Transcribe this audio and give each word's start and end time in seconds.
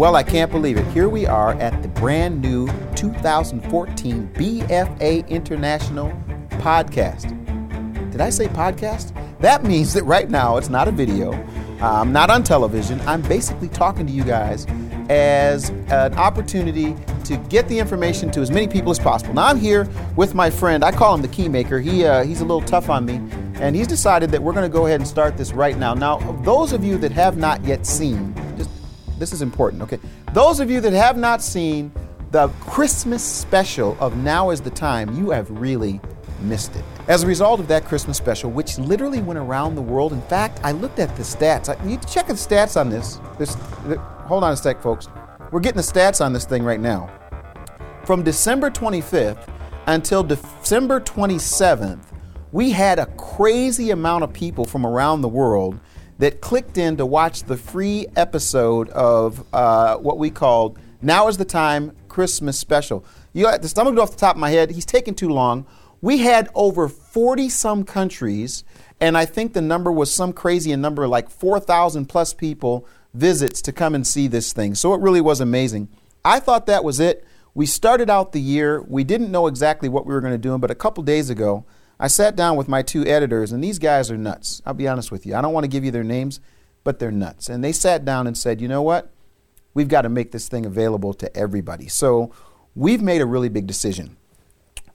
Well, 0.00 0.16
I 0.16 0.22
can't 0.22 0.50
believe 0.50 0.78
it. 0.78 0.86
Here 0.94 1.10
we 1.10 1.26
are 1.26 1.52
at 1.60 1.82
the 1.82 1.88
brand 1.88 2.40
new 2.40 2.68
2014 2.96 4.30
BFA 4.32 5.28
International 5.28 6.08
podcast. 6.52 7.28
Did 8.10 8.22
I 8.22 8.30
say 8.30 8.46
podcast? 8.46 9.12
That 9.40 9.62
means 9.62 9.92
that 9.92 10.04
right 10.04 10.30
now 10.30 10.56
it's 10.56 10.70
not 10.70 10.88
a 10.88 10.90
video. 10.90 11.34
I'm 11.82 12.14
not 12.14 12.30
on 12.30 12.42
television. 12.42 12.98
I'm 13.02 13.20
basically 13.20 13.68
talking 13.68 14.06
to 14.06 14.12
you 14.12 14.24
guys 14.24 14.66
as 15.10 15.68
an 15.90 16.14
opportunity 16.14 16.96
to 17.24 17.36
get 17.50 17.68
the 17.68 17.78
information 17.78 18.30
to 18.30 18.40
as 18.40 18.50
many 18.50 18.68
people 18.68 18.90
as 18.90 18.98
possible. 18.98 19.34
Now 19.34 19.48
I'm 19.48 19.60
here 19.60 19.86
with 20.16 20.34
my 20.34 20.48
friend. 20.48 20.82
I 20.82 20.92
call 20.92 21.14
him 21.14 21.20
the 21.20 21.28
keymaker. 21.28 21.82
He 21.82 22.06
uh, 22.06 22.24
he's 22.24 22.40
a 22.40 22.44
little 22.46 22.62
tough 22.62 22.88
on 22.88 23.04
me, 23.04 23.16
and 23.60 23.76
he's 23.76 23.86
decided 23.86 24.30
that 24.30 24.42
we're 24.42 24.54
going 24.54 24.64
to 24.64 24.74
go 24.74 24.86
ahead 24.86 25.00
and 25.00 25.06
start 25.06 25.36
this 25.36 25.52
right 25.52 25.76
now. 25.76 25.92
Now, 25.92 26.16
those 26.42 26.72
of 26.72 26.84
you 26.84 26.96
that 26.96 27.12
have 27.12 27.36
not 27.36 27.62
yet 27.66 27.84
seen, 27.84 28.34
this 29.20 29.32
is 29.32 29.42
important. 29.42 29.82
Okay, 29.82 30.00
those 30.32 30.58
of 30.58 30.70
you 30.70 30.80
that 30.80 30.92
have 30.92 31.16
not 31.16 31.42
seen 31.42 31.92
the 32.32 32.48
Christmas 32.60 33.22
special 33.22 33.96
of 34.00 34.16
Now 34.16 34.50
Is 34.50 34.60
the 34.60 34.70
Time, 34.70 35.16
you 35.16 35.30
have 35.30 35.48
really 35.50 36.00
missed 36.40 36.74
it. 36.74 36.84
As 37.06 37.22
a 37.22 37.26
result 37.26 37.60
of 37.60 37.68
that 37.68 37.84
Christmas 37.84 38.16
special, 38.16 38.50
which 38.50 38.78
literally 38.78 39.20
went 39.20 39.38
around 39.38 39.74
the 39.74 39.82
world, 39.82 40.12
in 40.12 40.22
fact, 40.22 40.60
I 40.64 40.72
looked 40.72 40.98
at 40.98 41.14
the 41.16 41.22
stats. 41.22 41.68
I, 41.68 41.84
you 41.86 41.98
check 42.08 42.28
the 42.28 42.32
stats 42.32 42.80
on 42.80 42.88
this. 42.88 43.20
This 43.38 43.54
hold 44.26 44.42
on 44.42 44.52
a 44.52 44.56
sec, 44.56 44.80
folks. 44.80 45.08
We're 45.50 45.60
getting 45.60 45.76
the 45.76 45.82
stats 45.82 46.24
on 46.24 46.32
this 46.32 46.44
thing 46.44 46.62
right 46.62 46.80
now. 46.80 47.10
From 48.04 48.22
December 48.22 48.70
25th 48.70 49.48
until 49.86 50.22
December 50.22 51.00
27th, 51.00 52.04
we 52.52 52.70
had 52.70 52.98
a 52.98 53.06
crazy 53.16 53.90
amount 53.90 54.24
of 54.24 54.32
people 54.32 54.64
from 54.64 54.86
around 54.86 55.20
the 55.20 55.28
world 55.28 55.78
that 56.20 56.42
clicked 56.42 56.76
in 56.76 56.98
to 56.98 57.06
watch 57.06 57.44
the 57.44 57.56
free 57.56 58.06
episode 58.14 58.90
of 58.90 59.42
uh, 59.54 59.96
what 59.96 60.18
we 60.18 60.28
called 60.28 60.78
Now 61.00 61.28
is 61.28 61.38
the 61.38 61.46
Time 61.46 61.96
Christmas 62.08 62.58
Special. 62.58 63.06
You 63.32 63.44
got 63.44 63.62
this, 63.62 63.76
I'm 63.76 63.84
going 63.84 63.96
to 63.96 63.98
go 63.98 64.02
off 64.02 64.10
the 64.10 64.18
top 64.18 64.36
of 64.36 64.40
my 64.40 64.50
head. 64.50 64.70
He's 64.70 64.84
taking 64.84 65.14
too 65.14 65.30
long. 65.30 65.66
We 66.02 66.18
had 66.18 66.50
over 66.54 66.88
40 66.88 67.48
some 67.48 67.84
countries, 67.84 68.64
and 69.00 69.16
I 69.16 69.24
think 69.24 69.54
the 69.54 69.62
number 69.62 69.90
was 69.90 70.12
some 70.12 70.34
crazy 70.34 70.76
number 70.76 71.08
like 71.08 71.30
4,000 71.30 72.04
plus 72.04 72.34
people 72.34 72.86
visits 73.14 73.62
to 73.62 73.72
come 73.72 73.94
and 73.94 74.06
see 74.06 74.26
this 74.26 74.52
thing. 74.52 74.74
So 74.74 74.92
it 74.92 75.00
really 75.00 75.22
was 75.22 75.40
amazing. 75.40 75.88
I 76.22 76.38
thought 76.38 76.66
that 76.66 76.84
was 76.84 77.00
it. 77.00 77.24
We 77.54 77.64
started 77.64 78.10
out 78.10 78.32
the 78.32 78.42
year, 78.42 78.82
we 78.82 79.04
didn't 79.04 79.30
know 79.30 79.46
exactly 79.46 79.88
what 79.88 80.04
we 80.04 80.12
were 80.12 80.20
going 80.20 80.34
to 80.34 80.38
do, 80.38 80.56
but 80.58 80.70
a 80.70 80.74
couple 80.74 81.02
days 81.02 81.30
ago, 81.30 81.64
I 82.00 82.06
sat 82.06 82.34
down 82.34 82.56
with 82.56 82.66
my 82.66 82.80
two 82.80 83.06
editors, 83.06 83.52
and 83.52 83.62
these 83.62 83.78
guys 83.78 84.10
are 84.10 84.16
nuts. 84.16 84.62
I'll 84.64 84.72
be 84.72 84.88
honest 84.88 85.12
with 85.12 85.26
you. 85.26 85.34
I 85.34 85.42
don't 85.42 85.52
want 85.52 85.64
to 85.64 85.68
give 85.68 85.84
you 85.84 85.90
their 85.90 86.02
names, 86.02 86.40
but 86.82 86.98
they're 86.98 87.10
nuts. 87.10 87.50
And 87.50 87.62
they 87.62 87.72
sat 87.72 88.06
down 88.06 88.26
and 88.26 88.36
said, 88.36 88.58
you 88.58 88.68
know 88.68 88.80
what? 88.80 89.12
We've 89.74 89.86
got 89.86 90.02
to 90.02 90.08
make 90.08 90.32
this 90.32 90.48
thing 90.48 90.64
available 90.64 91.12
to 91.12 91.36
everybody. 91.36 91.88
So 91.88 92.32
we've 92.74 93.02
made 93.02 93.20
a 93.20 93.26
really 93.26 93.50
big 93.50 93.66
decision. 93.66 94.16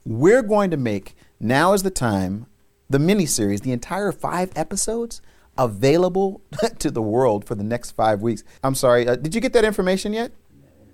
We're 0.04 0.42
going 0.42 0.70
to 0.72 0.76
make 0.76 1.14
Now 1.38 1.74
is 1.74 1.84
the 1.84 1.90
Time, 1.90 2.46
the 2.90 2.98
miniseries, 2.98 3.60
the 3.60 3.72
entire 3.72 4.10
five 4.10 4.50
episodes 4.56 5.22
available 5.56 6.42
to 6.80 6.90
the 6.90 7.02
world 7.02 7.44
for 7.44 7.54
the 7.54 7.64
next 7.64 7.92
five 7.92 8.20
weeks. 8.20 8.42
I'm 8.64 8.74
sorry, 8.74 9.06
uh, 9.06 9.14
did 9.14 9.32
you 9.32 9.40
get 9.40 9.52
that 9.52 9.64
information 9.64 10.12
yet? 10.12 10.32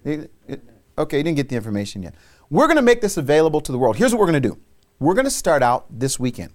Okay, 0.07 1.17
you 1.17 1.23
didn't 1.23 1.37
get 1.37 1.49
the 1.49 1.57
information 1.57 2.03
yet. 2.03 2.15
We're 2.51 2.67
going 2.67 2.77
to 2.77 2.83
make 2.83 3.01
this 3.01 3.17
available 3.17 3.63
to 3.63 3.73
the 3.73 3.79
world. 3.79 3.97
Here's 3.97 4.13
what 4.13 4.21
we're 4.21 4.31
going 4.31 4.43
to 4.43 4.49
do 4.49 4.59
we're 5.03 5.15
going 5.15 5.25
to 5.25 5.31
start 5.31 5.63
out 5.63 5.87
this 5.91 6.19
weekend, 6.21 6.53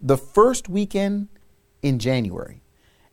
the 0.00 0.16
first 0.16 0.68
weekend 0.68 1.28
in 1.80 1.98
January. 1.98 2.62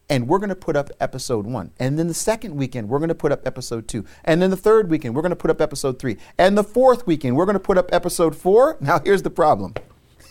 And 0.07 0.27
we're 0.27 0.37
going 0.37 0.49
to 0.49 0.55
put 0.55 0.75
up 0.75 0.91
episode 0.99 1.47
one. 1.47 1.71
And 1.79 1.97
then 1.97 2.07
the 2.07 2.13
second 2.13 2.55
weekend, 2.55 2.89
we're 2.89 2.99
going 2.99 3.09
to 3.09 3.15
put 3.15 3.31
up 3.31 3.45
episode 3.45 3.87
two. 3.87 4.05
And 4.23 4.39
then 4.39 4.51
the 4.51 4.57
third 4.57 4.89
weekend, 4.89 5.15
we're 5.15 5.23
going 5.23 5.31
to 5.31 5.35
put 5.35 5.49
up 5.49 5.61
episode 5.61 5.97
three. 5.97 6.17
And 6.37 6.55
the 6.55 6.63
fourth 6.63 7.07
weekend, 7.07 7.35
we're 7.35 7.45
going 7.45 7.53
to 7.55 7.59
put 7.59 7.77
up 7.77 7.91
episode 7.91 8.35
four. 8.35 8.77
Now, 8.81 8.99
here's 8.99 9.23
the 9.23 9.31
problem 9.31 9.73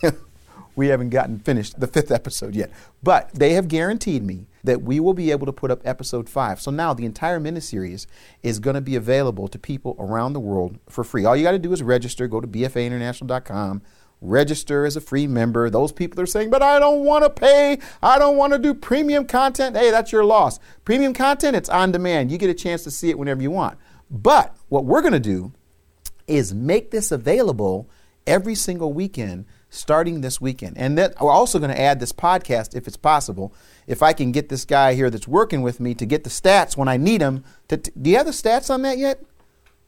we 0.75 0.87
haven't 0.87 1.09
gotten 1.09 1.39
finished 1.39 1.79
the 1.79 1.87
fifth 1.87 2.11
episode 2.11 2.55
yet. 2.55 2.71
But 3.03 3.33
they 3.33 3.53
have 3.53 3.67
guaranteed 3.67 4.23
me 4.23 4.47
that 4.63 4.81
we 4.81 4.99
will 5.01 5.13
be 5.13 5.31
able 5.31 5.45
to 5.45 5.53
put 5.53 5.71
up 5.71 5.81
episode 5.85 6.29
five. 6.29 6.61
So 6.61 6.71
now 6.71 6.93
the 6.93 7.05
entire 7.05 7.39
miniseries 7.39 8.05
is 8.43 8.59
going 8.59 8.75
to 8.75 8.81
be 8.81 8.95
available 8.95 9.49
to 9.49 9.59
people 9.59 9.97
around 9.99 10.33
the 10.33 10.39
world 10.39 10.79
for 10.89 11.03
free. 11.03 11.25
All 11.25 11.35
you 11.35 11.43
got 11.43 11.51
to 11.51 11.59
do 11.59 11.73
is 11.73 11.83
register, 11.83 12.27
go 12.27 12.39
to 12.39 12.47
bfainternational.com, 12.47 13.81
register 14.21 14.85
as 14.85 14.95
a 14.95 15.01
free 15.01 15.27
member. 15.27 15.69
Those 15.69 15.91
people 15.91 16.19
are 16.21 16.25
saying, 16.25 16.49
but 16.49 16.61
I 16.61 16.79
don't 16.79 17.03
want 17.03 17.23
to 17.23 17.29
pay. 17.29 17.79
I 18.01 18.17
don't 18.17 18.37
want 18.37 18.53
to 18.53 18.59
do 18.59 18.73
premium 18.73 19.25
content. 19.25 19.75
Hey, 19.75 19.91
that's 19.91 20.11
your 20.11 20.25
loss. 20.25 20.59
Premium 20.83 21.13
content, 21.13 21.55
it's 21.55 21.69
on 21.69 21.91
demand. 21.91 22.31
You 22.31 22.37
get 22.37 22.49
a 22.49 22.55
chance 22.55 22.83
to 22.83 22.91
see 22.91 23.09
it 23.09 23.19
whenever 23.19 23.41
you 23.41 23.51
want. 23.51 23.77
But 24.09 24.55
what 24.69 24.85
we're 24.85 25.01
going 25.01 25.13
to 25.13 25.19
do 25.19 25.53
is 26.27 26.53
make 26.53 26.91
this 26.91 27.11
available 27.11 27.89
every 28.25 28.55
single 28.55 28.93
weekend 28.93 29.45
starting 29.69 30.21
this 30.21 30.39
weekend. 30.39 30.77
And 30.77 30.97
then 30.97 31.13
we're 31.19 31.31
also 31.31 31.59
going 31.59 31.71
to 31.71 31.79
add 31.79 31.99
this 31.99 32.11
podcast 32.11 32.75
if 32.75 32.87
it's 32.87 32.97
possible. 32.97 33.53
If 33.87 34.01
I 34.01 34.13
can 34.13 34.31
get 34.31 34.49
this 34.49 34.65
guy 34.65 34.93
here 34.93 35.09
that's 35.09 35.27
working 35.27 35.61
with 35.61 35.79
me 35.79 35.93
to 35.95 36.05
get 36.05 36.23
the 36.23 36.29
stats 36.29 36.77
when 36.77 36.87
I 36.87 36.97
need 36.97 37.21
them. 37.21 37.43
To, 37.67 37.77
to 37.77 37.91
do 37.91 38.09
you 38.09 38.17
have 38.17 38.25
the 38.25 38.31
stats 38.31 38.69
on 38.69 38.81
that 38.83 38.97
yet? 38.97 39.21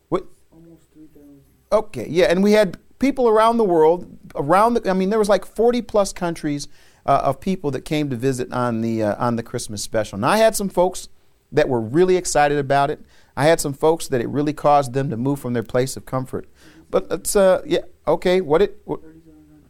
What? 0.10 0.26
Almost 0.52 0.92
3,000. 0.94 1.42
Okay, 1.72 2.08
yeah. 2.10 2.26
And 2.26 2.44
we 2.44 2.52
had 2.52 2.78
people 3.00 3.28
around 3.28 3.58
the 3.58 3.64
world, 3.64 4.18
around 4.36 4.76
the, 4.76 4.90
I 4.90 4.94
mean, 4.94 5.10
there 5.10 5.20
was 5.20 5.30
like 5.30 5.46
40 5.46 5.82
plus 5.84 6.14
countries 6.14 6.68
uh, 7.06 7.22
of 7.24 7.40
people 7.40 7.72
that 7.72 7.82
came 7.82 8.10
to 8.10 8.16
visit 8.16 8.52
on 8.52 8.82
the, 8.82 9.04
uh, 9.04 9.16
on 9.24 9.36
the 9.36 9.44
Christmas 9.44 9.82
special. 9.82 10.18
Now, 10.18 10.30
I 10.30 10.38
had 10.38 10.56
some 10.56 10.70
folks 10.70 11.10
that 11.52 11.70
were 11.70 11.82
really 11.82 12.18
excited 12.18 12.58
about 12.58 12.90
it. 12.90 13.02
I 13.36 13.46
had 13.46 13.60
some 13.60 13.74
folks 13.74 14.08
that 14.10 14.20
it 14.20 14.28
really 14.28 14.54
caused 14.54 14.94
them 14.94 15.10
to 15.10 15.18
move 15.18 15.40
from 15.40 15.54
their 15.54 15.64
place 15.64 15.96
of 15.96 16.06
comfort. 16.06 16.48
But 16.90 17.08
it's, 17.12 17.36
uh, 17.36 17.62
yeah, 17.66 17.82
okay, 18.08 18.42
what 18.42 18.62
it, 18.62 18.82
what, 18.86 19.02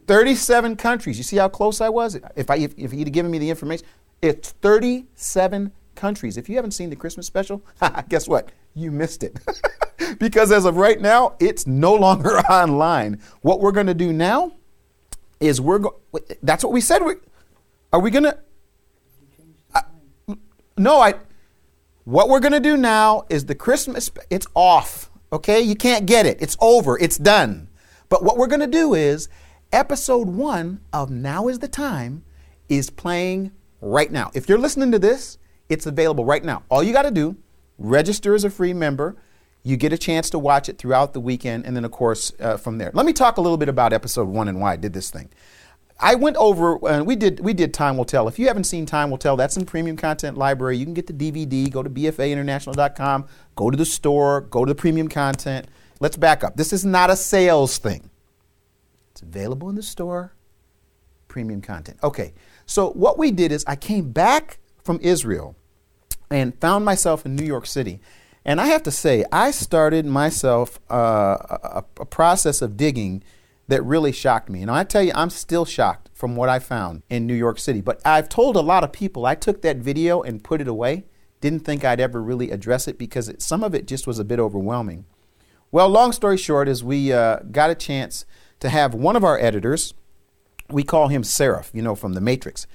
37 0.06 0.76
countries. 0.76 1.18
You 1.18 1.24
see 1.24 1.36
how 1.36 1.48
close 1.48 1.80
I 1.80 1.90
was? 1.90 2.18
If, 2.34 2.50
I, 2.50 2.56
if, 2.56 2.74
if 2.76 2.92
he'd 2.92 3.12
given 3.12 3.30
me 3.30 3.38
the 3.38 3.50
information, 3.50 3.86
it's 4.22 4.52
37 4.52 5.72
countries. 5.94 6.36
If 6.36 6.48
you 6.48 6.56
haven't 6.56 6.70
seen 6.72 6.90
the 6.90 6.96
Christmas 6.96 7.26
special, 7.26 7.62
guess 8.08 8.26
what? 8.26 8.50
You 8.78 8.92
missed 8.92 9.24
it. 9.24 9.38
because 10.20 10.52
as 10.52 10.64
of 10.64 10.76
right 10.76 11.00
now, 11.00 11.34
it's 11.40 11.66
no 11.66 11.94
longer 11.94 12.38
online. 12.50 13.20
What 13.42 13.60
we're 13.60 13.72
going 13.72 13.88
to 13.88 13.94
do 13.94 14.12
now 14.12 14.52
is 15.40 15.60
we're 15.60 15.80
going, 15.80 15.96
that's 16.42 16.62
what 16.62 16.72
we 16.72 16.80
said. 16.80 17.02
We, 17.02 17.14
are 17.92 18.00
we 18.00 18.10
going 18.10 18.24
to, 18.24 18.38
no, 20.76 21.00
I, 21.00 21.14
what 22.04 22.28
we're 22.28 22.40
going 22.40 22.52
to 22.52 22.60
do 22.60 22.76
now 22.76 23.24
is 23.28 23.46
the 23.46 23.54
Christmas, 23.56 24.10
it's 24.30 24.46
off. 24.54 25.10
Okay? 25.32 25.60
You 25.60 25.74
can't 25.74 26.06
get 26.06 26.24
it. 26.24 26.40
It's 26.40 26.56
over. 26.60 26.96
It's 26.98 27.18
done. 27.18 27.68
But 28.08 28.22
what 28.22 28.36
we're 28.36 28.46
going 28.46 28.60
to 28.60 28.68
do 28.68 28.94
is 28.94 29.28
episode 29.72 30.28
one 30.28 30.80
of 30.92 31.10
Now 31.10 31.48
is 31.48 31.58
the 31.58 31.68
Time 31.68 32.24
is 32.68 32.90
playing 32.90 33.50
right 33.80 34.10
now. 34.10 34.30
If 34.34 34.48
you're 34.48 34.56
listening 34.56 34.92
to 34.92 34.98
this, 35.00 35.36
it's 35.68 35.84
available 35.84 36.24
right 36.24 36.44
now. 36.44 36.62
All 36.70 36.82
you 36.82 36.92
got 36.92 37.02
to 37.02 37.10
do, 37.10 37.36
register 37.78 38.34
as 38.34 38.44
a 38.44 38.50
free 38.50 38.74
member. 38.74 39.16
You 39.62 39.76
get 39.76 39.92
a 39.92 39.98
chance 39.98 40.30
to 40.30 40.38
watch 40.38 40.68
it 40.68 40.78
throughout 40.78 41.12
the 41.12 41.20
weekend, 41.20 41.66
and 41.66 41.76
then, 41.76 41.84
of 41.84 41.90
course, 41.90 42.32
uh, 42.40 42.56
from 42.56 42.78
there. 42.78 42.90
Let 42.94 43.06
me 43.06 43.12
talk 43.12 43.36
a 43.36 43.40
little 43.40 43.56
bit 43.56 43.68
about 43.68 43.92
episode 43.92 44.28
one 44.28 44.48
and 44.48 44.60
why 44.60 44.72
I 44.72 44.76
did 44.76 44.92
this 44.92 45.10
thing. 45.10 45.28
I 46.00 46.14
went 46.14 46.36
over 46.36 46.76
and 46.86 47.02
uh, 47.02 47.04
we 47.04 47.16
did 47.16 47.40
we 47.40 47.52
did 47.52 47.74
Time 47.74 47.96
Will 47.96 48.04
Tell. 48.04 48.28
If 48.28 48.38
you 48.38 48.46
haven't 48.46 48.64
seen 48.64 48.86
Time 48.86 49.10
Will 49.10 49.18
Tell, 49.18 49.36
that's 49.36 49.56
in 49.56 49.66
premium 49.66 49.96
content 49.96 50.38
library. 50.38 50.76
You 50.76 50.84
can 50.84 50.94
get 50.94 51.08
the 51.08 51.12
DVD. 51.12 51.68
Go 51.70 51.82
to 51.82 51.90
bfainternational.com. 51.90 53.26
Go 53.56 53.70
to 53.70 53.76
the 53.76 53.84
store. 53.84 54.42
Go 54.42 54.64
to 54.64 54.72
the 54.72 54.76
premium 54.76 55.08
content. 55.08 55.66
Let's 55.98 56.16
back 56.16 56.44
up. 56.44 56.56
This 56.56 56.72
is 56.72 56.84
not 56.84 57.10
a 57.10 57.16
sales 57.16 57.78
thing. 57.78 58.10
It's 59.10 59.22
available 59.22 59.68
in 59.68 59.74
the 59.74 59.82
store, 59.82 60.32
premium 61.26 61.60
content. 61.60 61.98
Okay, 62.04 62.34
so 62.66 62.90
what 62.90 63.18
we 63.18 63.32
did 63.32 63.50
is 63.50 63.64
I 63.66 63.74
came 63.74 64.12
back 64.12 64.58
from 64.84 65.00
Israel 65.02 65.56
and 66.30 66.58
found 66.60 66.84
myself 66.84 67.24
in 67.24 67.36
New 67.36 67.44
York 67.44 67.66
City. 67.66 68.00
And 68.44 68.60
I 68.60 68.66
have 68.66 68.82
to 68.84 68.90
say, 68.90 69.24
I 69.30 69.50
started 69.50 70.06
myself 70.06 70.80
uh, 70.90 71.36
a, 71.50 71.84
a, 72.00 72.06
process 72.06 72.62
of 72.62 72.76
digging 72.76 73.22
that 73.66 73.82
really 73.84 74.12
shocked 74.12 74.48
me. 74.48 74.62
And 74.62 74.70
I 74.70 74.84
tell 74.84 75.02
you, 75.02 75.12
I'm 75.14 75.30
still 75.30 75.64
shocked 75.64 76.08
from 76.14 76.34
what 76.34 76.48
I 76.48 76.58
found 76.58 77.02
in 77.10 77.26
New 77.26 77.34
York 77.34 77.58
City. 77.58 77.80
But 77.82 78.00
I've 78.06 78.28
told 78.28 78.56
a 78.56 78.60
lot 78.60 78.84
of 78.84 78.92
people, 78.92 79.26
I 79.26 79.34
took 79.34 79.60
that 79.62 79.76
video 79.76 80.22
and 80.22 80.42
put 80.42 80.60
it 80.60 80.68
away. 80.68 81.04
Didn't 81.40 81.60
think 81.60 81.84
I'd 81.84 82.00
ever 82.00 82.22
really 82.22 82.50
address 82.50 82.88
it 82.88 82.98
because 82.98 83.28
it, 83.28 83.42
some 83.42 83.62
of 83.62 83.74
it 83.74 83.86
just 83.86 84.06
was 84.06 84.18
a 84.18 84.24
bit 84.24 84.40
overwhelming. 84.40 85.04
Well, 85.70 85.88
long 85.90 86.12
story 86.12 86.38
short, 86.38 86.68
is 86.68 86.82
we 86.82 87.12
uh, 87.12 87.40
got 87.52 87.68
a 87.68 87.74
chance 87.74 88.24
to 88.60 88.70
have 88.70 88.94
one 88.94 89.16
of 89.16 89.24
our 89.24 89.38
editors, 89.38 89.92
we 90.70 90.82
call 90.82 91.08
him 91.08 91.22
Seraph, 91.22 91.70
you 91.74 91.82
know, 91.82 91.94
from 91.94 92.14
The 92.14 92.20
Matrix. 92.20 92.66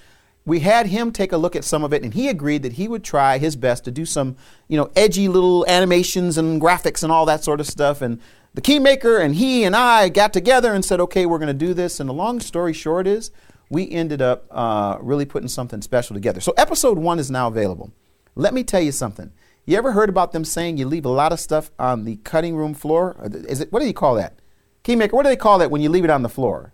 We 0.46 0.60
had 0.60 0.88
him 0.88 1.12
take 1.12 1.32
a 1.32 1.38
look 1.38 1.56
at 1.56 1.64
some 1.64 1.84
of 1.84 1.94
it, 1.94 2.04
and 2.04 2.14
he 2.14 2.28
agreed 2.28 2.64
that 2.64 2.74
he 2.74 2.88
would 2.88 3.04
try 3.04 3.38
his 3.38 3.56
best 3.56 3.86
to 3.86 3.92
do 3.92 4.06
some, 4.06 4.36
you 4.68 4.78
know, 4.78 4.92
edgy 4.96 5.30
little 5.30 5.66
animations 5.68 6.38
and 6.38 6.62
graphics 6.62 7.02
and 7.02 7.12
all 7.12 7.26
that 7.28 7.44
sort 7.44 7.62
of 7.62 7.68
stuff. 7.68 8.02
And 8.02 8.20
the 8.54 8.62
keymaker 8.62 9.24
and 9.24 9.36
he 9.36 9.64
and 9.64 9.76
I 9.76 10.10
got 10.10 10.34
together 10.34 10.74
and 10.74 10.84
said, 10.84 11.00
okay, 11.00 11.26
we're 11.26 11.40
going 11.40 11.48
to 11.48 11.54
do 11.54 11.74
this. 11.74 12.00
And 12.00 12.10
the 12.10 12.14
long 12.14 12.40
story 12.40 12.74
short 12.74 13.08
is, 13.08 13.32
we 13.70 13.90
ended 13.90 14.22
up 14.22 14.46
uh, 14.52 14.98
really 15.02 15.26
putting 15.26 15.48
something 15.48 15.82
special 15.82 16.14
together. 16.14 16.42
So 16.42 16.54
episode 16.58 16.98
one 16.98 17.20
is 17.20 17.32
now 17.32 17.48
available. 17.48 17.92
Let 18.36 18.54
me 18.54 18.64
tell 18.64 18.82
you 18.82 18.92
something. 18.92 19.32
You 19.66 19.78
ever 19.78 19.94
heard 19.94 20.10
about 20.10 20.34
them 20.34 20.44
saying 20.44 20.78
you 20.78 20.86
leave 20.86 21.06
a 21.06 21.10
lot 21.10 21.32
of 21.32 21.40
stuff 21.40 21.72
on 21.80 22.04
the 22.04 22.18
cutting 22.18 22.56
room 22.56 22.74
floor? 22.74 23.16
Is 23.48 23.62
it 23.62 23.72
what 23.72 23.80
do 23.80 23.88
you 23.88 23.94
call 23.94 24.16
that? 24.16 24.40
Keymaker, 24.84 25.14
what 25.14 25.24
do 25.24 25.30
they 25.30 25.38
call 25.38 25.58
that 25.60 25.72
when 25.72 25.82
you 25.82 25.90
leave 25.90 26.04
it 26.04 26.10
on 26.10 26.22
the 26.22 26.30
floor? 26.30 26.74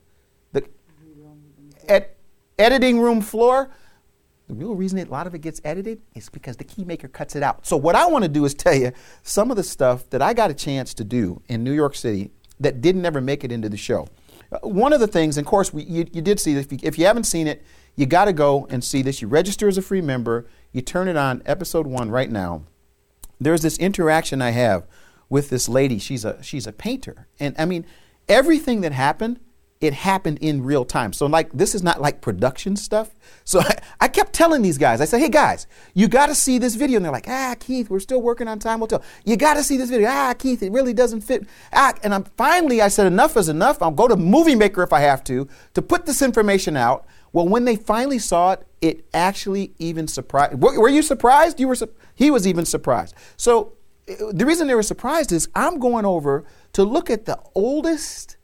The 0.53 0.67
ed- 1.87 2.09
editing 2.59 2.99
room 2.99 3.21
floor. 3.21 3.71
The 4.47 4.55
real 4.55 4.75
reason 4.75 4.97
a 4.99 5.05
lot 5.05 5.27
of 5.27 5.35
it 5.35 5.41
gets 5.41 5.61
edited 5.63 6.01
is 6.15 6.29
because 6.29 6.57
the 6.57 6.63
keymaker 6.63 7.11
cuts 7.11 7.35
it 7.35 7.43
out. 7.43 7.67
So 7.67 7.77
what 7.77 7.95
I 7.95 8.07
want 8.07 8.23
to 8.23 8.29
do 8.29 8.45
is 8.45 8.53
tell 8.53 8.73
you 8.73 8.91
some 9.21 9.51
of 9.51 9.57
the 9.57 9.63
stuff 9.63 10.09
that 10.09 10.21
I 10.21 10.33
got 10.33 10.49
a 10.49 10.55
chance 10.55 10.93
to 10.95 11.03
do 11.03 11.41
in 11.47 11.63
New 11.63 11.71
York 11.71 11.95
City 11.95 12.31
that 12.59 12.81
didn't 12.81 13.05
ever 13.05 13.21
make 13.21 13.43
it 13.43 13.51
into 13.51 13.69
the 13.69 13.77
show. 13.77 14.07
Uh, 14.51 14.57
one 14.67 14.91
of 14.91 14.99
the 14.99 15.07
things, 15.07 15.37
and 15.37 15.45
of 15.45 15.49
course, 15.49 15.71
we, 15.71 15.83
you, 15.83 16.07
you 16.11 16.21
did 16.21 16.39
see 16.39 16.55
this. 16.55 16.65
If 16.65 16.71
you, 16.71 16.79
if 16.81 16.97
you 16.97 17.05
haven't 17.05 17.25
seen 17.25 17.47
it, 17.47 17.63
you 17.95 18.05
got 18.05 18.25
to 18.25 18.33
go 18.33 18.65
and 18.69 18.83
see 18.83 19.01
this. 19.03 19.21
You 19.21 19.27
register 19.27 19.67
as 19.67 19.77
a 19.77 19.81
free 19.81 20.01
member. 20.01 20.47
You 20.71 20.81
turn 20.81 21.07
it 21.07 21.15
on, 21.15 21.43
episode 21.45 21.85
one, 21.85 22.09
right 22.09 22.31
now. 22.31 22.63
There's 23.39 23.61
this 23.61 23.77
interaction 23.77 24.41
I 24.41 24.49
have 24.49 24.87
with 25.29 25.49
this 25.49 25.69
lady. 25.69 25.99
She's 25.99 26.25
a 26.25 26.41
she's 26.41 26.65
a 26.67 26.73
painter, 26.73 27.27
and 27.39 27.55
I 27.57 27.65
mean, 27.65 27.85
everything 28.27 28.81
that 28.81 28.91
happened 28.91 29.39
it 29.81 29.93
happened 29.93 30.39
in 30.41 30.63
real 30.63 30.83
time. 30.83 31.13
So 31.13 31.25
like 31.25 31.51
this 31.53 31.73
is 31.73 31.81
not 31.81 32.01
like 32.01 32.19
production 32.19 32.75
stuff. 32.75 33.11
So 33.45 33.61
I, 33.61 33.79
I 34.01 34.07
kept 34.07 34.33
telling 34.33 34.61
these 34.61 34.77
guys, 34.77 34.99
I 34.99 35.05
said, 35.05 35.19
hey 35.19 35.29
guys, 35.29 35.67
you 35.93 36.07
got 36.07 36.27
to 36.27 36.35
see 36.35 36.57
this 36.57 36.75
video. 36.75 36.97
And 36.97 37.05
they're 37.05 37.11
like, 37.11 37.29
ah, 37.29 37.55
Keith, 37.59 37.89
we're 37.89 37.99
still 37.99 38.21
working 38.21 38.47
on 38.47 38.59
time 38.59 38.79
will 38.79 38.87
tell. 38.87 39.03
You 39.23 39.37
got 39.37 39.53
to 39.53 39.63
see 39.63 39.77
this 39.77 39.89
video. 39.89 40.09
Ah, 40.09 40.33
Keith, 40.37 40.61
it 40.61 40.71
really 40.71 40.93
doesn't 40.93 41.21
fit. 41.21 41.47
Ah, 41.71 41.93
and 42.03 42.13
I'm 42.13 42.25
finally, 42.35 42.81
I 42.81 42.89
said, 42.89 43.07
enough 43.07 43.37
is 43.37 43.47
enough. 43.47 43.81
I'll 43.81 43.91
go 43.91 44.07
to 44.07 44.17
Movie 44.17 44.55
Maker 44.55 44.83
if 44.83 44.91
I 44.91 44.99
have 45.01 45.23
to, 45.25 45.47
to 45.73 45.81
put 45.81 46.05
this 46.05 46.21
information 46.21 46.75
out. 46.75 47.05
Well, 47.31 47.47
when 47.47 47.65
they 47.65 47.75
finally 47.75 48.19
saw 48.19 48.53
it, 48.53 48.67
it 48.81 49.05
actually 49.13 49.73
even 49.77 50.07
surprised. 50.07 50.59
Were 50.59 50.89
you 50.89 51.01
surprised? 51.01 51.59
You 51.59 51.67
were. 51.67 51.75
He 52.15 52.31
was 52.31 52.47
even 52.47 52.65
surprised. 52.65 53.13
So 53.37 53.73
uh, 54.09 54.31
the 54.31 54.45
reason 54.45 54.67
they 54.67 54.75
were 54.75 54.83
surprised 54.83 55.31
is 55.31 55.47
I'm 55.53 55.79
going 55.79 56.05
over 56.05 56.43
to 56.73 56.83
look 56.83 57.09
at 57.09 57.25
the 57.25 57.39
oldest 57.53 58.37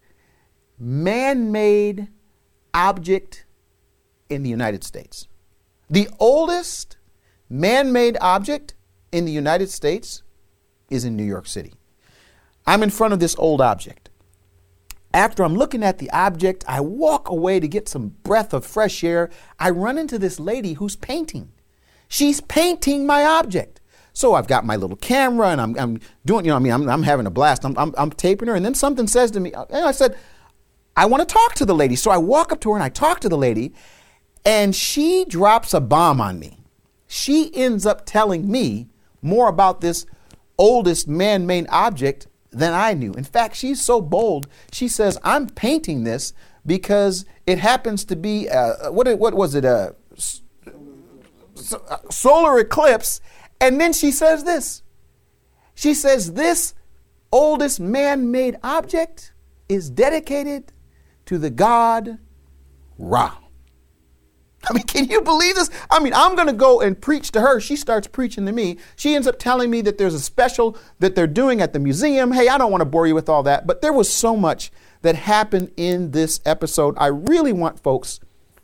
man 0.80 1.51
made 1.51 2.10
object 2.74 3.45
in 4.30 4.44
the 4.44 4.50
United 4.50 4.83
States. 4.83 5.27
The 5.89 6.10
oldest 6.19 6.98
man 7.50 7.92
made 7.92 8.18
object 8.19 8.74
in 9.12 9.25
the 9.25 9.31
United 9.31 9.69
States 9.69 10.24
is 10.89 11.06
in 11.06 11.16
New 11.16 11.24
York 11.24 11.48
City. 11.48 11.74
I'm 12.68 12.83
in 12.83 12.89
front 12.89 13.13
of 13.13 13.19
this 13.19 13.36
old 13.38 13.62
object. 13.62 14.10
After 15.13 15.44
I'm 15.44 15.56
looking 15.56 15.83
at 15.83 16.00
the 16.00 16.10
object, 16.12 16.66
I 16.68 16.81
walk 16.81 17.30
away 17.30 17.60
to 17.60 17.68
get 17.68 17.88
some 17.88 18.10
breath 18.24 18.54
of 18.54 18.66
fresh 18.66 19.04
air. 19.04 19.30
I 19.60 19.69
run 19.69 19.98
into 19.98 20.19
this 20.19 20.39
lady 20.39 20.74
who's 20.74 20.98
painting. 20.98 21.54
She's 22.10 22.42
painting 22.42 23.06
my 23.06 23.24
object. 23.24 23.80
So 24.12 24.33
I've 24.33 24.48
got 24.48 24.66
my 24.66 24.75
little 24.75 24.98
camera 24.98 25.50
and 25.50 25.62
I'm, 25.62 25.78
I'm 25.78 26.00
doing, 26.25 26.45
you 26.45 26.51
know, 26.51 26.57
I 26.57 26.60
mean, 26.60 26.74
I'm, 26.74 26.89
I'm 26.89 27.04
having 27.04 27.25
a 27.25 27.31
blast. 27.31 27.66
I'm, 27.66 27.78
I'm, 27.78 27.94
I'm 27.98 28.12
taping 28.12 28.48
her. 28.48 28.56
And 28.56 28.66
then 28.66 28.74
something 28.74 29.07
says 29.07 29.31
to 29.31 29.39
me, 29.39 29.54
uh, 29.54 29.66
and 29.69 29.86
I 29.86 29.92
said, 29.92 30.18
I 30.95 31.06
want 31.06 31.27
to 31.27 31.33
talk 31.33 31.56
to 31.56 31.65
the 31.65 31.75
lady. 31.75 31.95
So 31.95 32.12
I 32.12 32.18
walk 32.18 32.51
up 32.51 32.62
to 32.62 32.69
her 32.71 32.75
and 32.75 32.83
I 32.83 32.89
talk 32.89 33.19
to 33.21 33.30
the 33.30 33.38
lady, 33.38 33.74
and 34.45 34.75
she 34.75 35.25
drops 35.25 35.74
a 35.74 35.81
bomb 35.81 36.21
on 36.21 36.39
me. 36.39 36.59
She 37.07 37.53
ends 37.56 37.86
up 37.86 38.06
telling 38.06 38.50
me 38.50 38.88
more 39.21 39.47
about 39.50 39.81
this 39.81 40.06
oldest 40.57 41.07
man 41.07 41.45
made 41.45 41.68
object 41.69 42.27
than 42.51 42.74
I 42.74 42.94
knew. 42.94 43.12
In 43.13 43.24
fact, 43.24 43.56
she's 43.56 43.81
so 43.81 44.00
bold, 44.00 44.47
she 44.71 44.88
says, 44.88 45.18
I'm 45.24 45.50
painting 45.50 46.03
this 46.03 46.33
because 46.65 47.25
it 47.45 47.59
happens 47.59 48.06
to 48.06 48.15
be, 48.15 48.50
uh, 48.50 48.92
what, 48.92 49.19
what 49.19 49.33
was 49.33 49.56
it, 49.56 49.65
a 49.65 49.95
solar 52.09 52.59
eclipse. 52.59 53.21
And 53.59 53.80
then 53.80 53.94
she 53.94 54.12
says 54.12 54.44
this. 54.44 54.83
She 55.74 55.94
says, 55.94 56.33
This 56.33 56.74
oldest 57.31 57.80
man 57.80 58.31
made 58.31 58.57
object 58.63 59.33
is 59.68 59.89
dedicated 59.89 60.71
to 61.25 61.38
the 61.38 61.50
God 61.50 62.19
Ra. 62.98 63.38
I 64.68 64.74
mean, 64.74 64.83
can 64.83 65.06
you 65.10 65.22
believe 65.22 65.56
this? 65.56 65.69
I 65.92 66.00
mean, 66.00 66.13
I'm 66.13 66.36
going 66.36 66.48
to 66.48 66.54
go 66.54 66.81
and 66.81 67.00
preach 67.00 67.31
to 67.31 67.42
her. 67.42 67.60
She 67.60 67.75
starts 67.75 68.07
preaching 68.07 68.45
to 68.45 68.51
me. 68.51 68.77
She 68.95 69.13
ends 69.13 69.27
up 69.27 69.38
telling 69.38 69.69
me 69.69 69.81
that 69.81 69.98
there's 69.98 70.13
a 70.13 70.19
special 70.19 70.77
that 71.00 71.16
they're 71.16 71.27
doing 71.27 71.62
at 71.62 71.74
the 71.74 71.80
museum. 71.80 72.31
Hey, 72.31 72.48
I 72.48 72.57
don't 72.57 72.72
want 72.72 72.81
to 72.81 72.86
bore 72.86 73.06
you 73.06 73.13
with 73.13 73.30
all 73.30 73.44
that, 73.44 73.68
but 73.68 73.81
there 73.81 73.94
was 73.94 74.12
so 74.12 74.36
much 74.36 74.72
that 75.04 75.16
happened 75.16 75.72
in 75.77 76.12
this 76.12 76.39
episode. 76.45 76.95
I 76.98 77.07
really 77.07 77.54
want 77.54 77.80
folks 77.80 78.19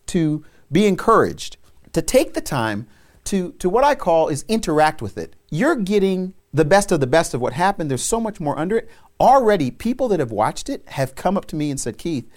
to 0.07 0.43
be 0.71 0.87
encouraged 0.87 1.57
to 1.93 2.01
take 2.01 2.33
the 2.33 2.41
time 2.41 2.87
to, 3.25 3.51
to 3.53 3.69
what 3.69 3.83
I 3.83 3.95
call 3.95 4.29
is 4.29 4.43
interact 4.47 5.01
with 5.01 5.17
it. 5.17 5.35
You're 5.51 5.75
getting 5.75 6.33
the 6.53 6.65
best 6.65 6.91
of 6.91 6.99
the 6.99 7.07
best 7.07 7.33
of 7.33 7.41
what 7.41 7.53
happened. 7.53 7.89
There's 7.89 8.03
so 8.03 8.19
much 8.19 8.39
more 8.39 8.57
under 8.57 8.77
it. 8.77 8.89
Already, 9.19 9.69
people 9.69 10.07
that 10.07 10.19
have 10.19 10.31
watched 10.31 10.67
it 10.67 10.83
have 10.89 11.13
come 11.13 11.37
up 11.37 11.45
to 11.47 11.55
me 11.55 11.69
and 11.69 11.79
said, 11.79 11.97
Keith, 11.97 12.27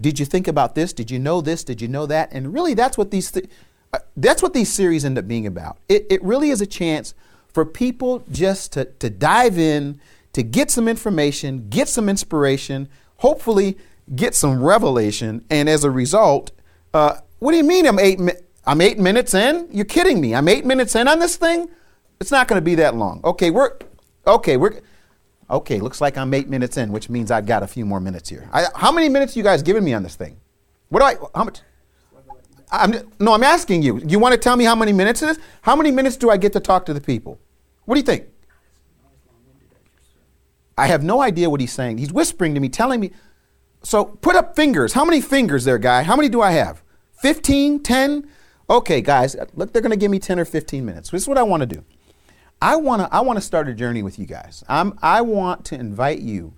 did 0.00 0.18
you 0.18 0.26
think 0.26 0.46
about 0.46 0.74
this? 0.74 0.92
Did 0.92 1.10
you 1.10 1.18
know 1.18 1.40
this? 1.40 1.64
Did 1.64 1.80
you 1.80 1.88
know 1.88 2.06
that? 2.06 2.32
And 2.32 2.52
really, 2.52 2.74
that's 2.74 2.96
what 2.96 3.10
these 3.10 3.30
th- 3.30 3.48
uh, 3.92 3.98
that's 4.16 4.42
what 4.42 4.52
these 4.54 4.72
series 4.72 5.04
end 5.04 5.18
up 5.18 5.26
being 5.26 5.46
about. 5.46 5.78
It, 5.88 6.06
it 6.10 6.22
really 6.22 6.50
is 6.50 6.60
a 6.60 6.66
chance 6.66 7.14
for 7.52 7.64
people 7.64 8.22
just 8.30 8.72
to, 8.74 8.84
to 8.84 9.10
dive 9.10 9.58
in, 9.58 10.00
to 10.34 10.42
get 10.42 10.70
some 10.70 10.86
information, 10.88 11.68
get 11.70 11.88
some 11.88 12.08
inspiration, 12.08 12.88
hopefully 13.16 13.78
get 14.14 14.34
some 14.34 14.62
revelation, 14.62 15.44
and 15.50 15.68
as 15.68 15.84
a 15.84 15.90
result, 15.90 16.52
uh, 16.94 17.16
what 17.38 17.52
do 17.52 17.56
you 17.56 17.64
mean 17.64 17.86
I'm 17.86 17.98
eight 17.98 18.18
mi- 18.18 18.32
I'm 18.66 18.80
eight 18.80 18.98
minutes 18.98 19.34
in? 19.34 19.68
You're 19.70 19.84
kidding 19.84 20.20
me. 20.20 20.34
I'm 20.34 20.48
eight 20.48 20.64
minutes 20.64 20.94
in 20.94 21.08
on 21.08 21.18
this 21.18 21.36
thing. 21.36 21.68
It's 22.20 22.30
not 22.30 22.48
going 22.48 22.58
to 22.58 22.64
be 22.64 22.74
that 22.76 22.94
long. 22.94 23.20
Okay, 23.24 23.50
we're 23.50 23.76
okay. 24.26 24.56
We're 24.56 24.80
Okay, 25.50 25.80
looks 25.80 26.00
like 26.00 26.18
I'm 26.18 26.34
eight 26.34 26.48
minutes 26.48 26.76
in, 26.76 26.92
which 26.92 27.08
means 27.08 27.30
I've 27.30 27.46
got 27.46 27.62
a 27.62 27.66
few 27.66 27.86
more 27.86 28.00
minutes 28.00 28.28
here. 28.28 28.48
I, 28.52 28.66
how 28.74 28.92
many 28.92 29.08
minutes 29.08 29.36
you 29.36 29.42
guys 29.42 29.62
giving 29.62 29.82
me 29.82 29.94
on 29.94 30.02
this 30.02 30.14
thing? 30.14 30.38
What 30.90 31.00
do 31.00 31.06
I? 31.06 31.14
How 31.34 31.44
much? 31.44 31.60
I'm, 32.70 32.94
no, 33.18 33.32
I'm 33.32 33.42
asking 33.42 33.82
you. 33.82 33.98
You 34.06 34.18
want 34.18 34.32
to 34.32 34.38
tell 34.38 34.56
me 34.56 34.64
how 34.64 34.74
many 34.74 34.92
minutes 34.92 35.22
it 35.22 35.30
is? 35.30 35.38
How 35.62 35.74
many 35.74 35.90
minutes 35.90 36.16
do 36.16 36.28
I 36.28 36.36
get 36.36 36.52
to 36.52 36.60
talk 36.60 36.84
to 36.86 36.94
the 36.94 37.00
people? 37.00 37.38
What 37.86 37.94
do 37.94 38.00
you 38.00 38.04
think? 38.04 38.26
I 40.76 40.86
have 40.86 41.02
no 41.02 41.22
idea 41.22 41.48
what 41.48 41.60
he's 41.60 41.72
saying. 41.72 41.98
He's 41.98 42.12
whispering 42.12 42.54
to 42.54 42.60
me, 42.60 42.68
telling 42.68 43.00
me. 43.00 43.10
So 43.82 44.04
put 44.04 44.36
up 44.36 44.54
fingers. 44.54 44.92
How 44.92 45.04
many 45.04 45.20
fingers 45.20 45.64
there, 45.64 45.78
guy? 45.78 46.02
How 46.02 46.14
many 46.14 46.28
do 46.28 46.42
I 46.42 46.50
have? 46.52 46.82
15, 47.22 47.82
10? 47.82 48.28
Okay, 48.70 49.00
guys, 49.00 49.34
look, 49.54 49.72
they're 49.72 49.82
going 49.82 49.90
to 49.90 49.96
give 49.96 50.10
me 50.10 50.18
10 50.18 50.38
or 50.38 50.44
15 50.44 50.84
minutes. 50.84 51.10
This 51.10 51.22
is 51.22 51.28
what 51.28 51.38
I 51.38 51.42
want 51.42 51.62
to 51.62 51.66
do. 51.66 51.84
I 52.60 52.76
want 52.76 53.02
to 53.02 53.14
I 53.14 53.20
want 53.20 53.36
to 53.36 53.40
start 53.40 53.68
a 53.68 53.74
journey 53.74 54.02
with 54.02 54.18
you 54.18 54.26
guys. 54.26 54.64
I'm, 54.68 54.98
I 55.00 55.20
want 55.20 55.64
to 55.66 55.76
invite 55.76 56.20
you 56.20 56.54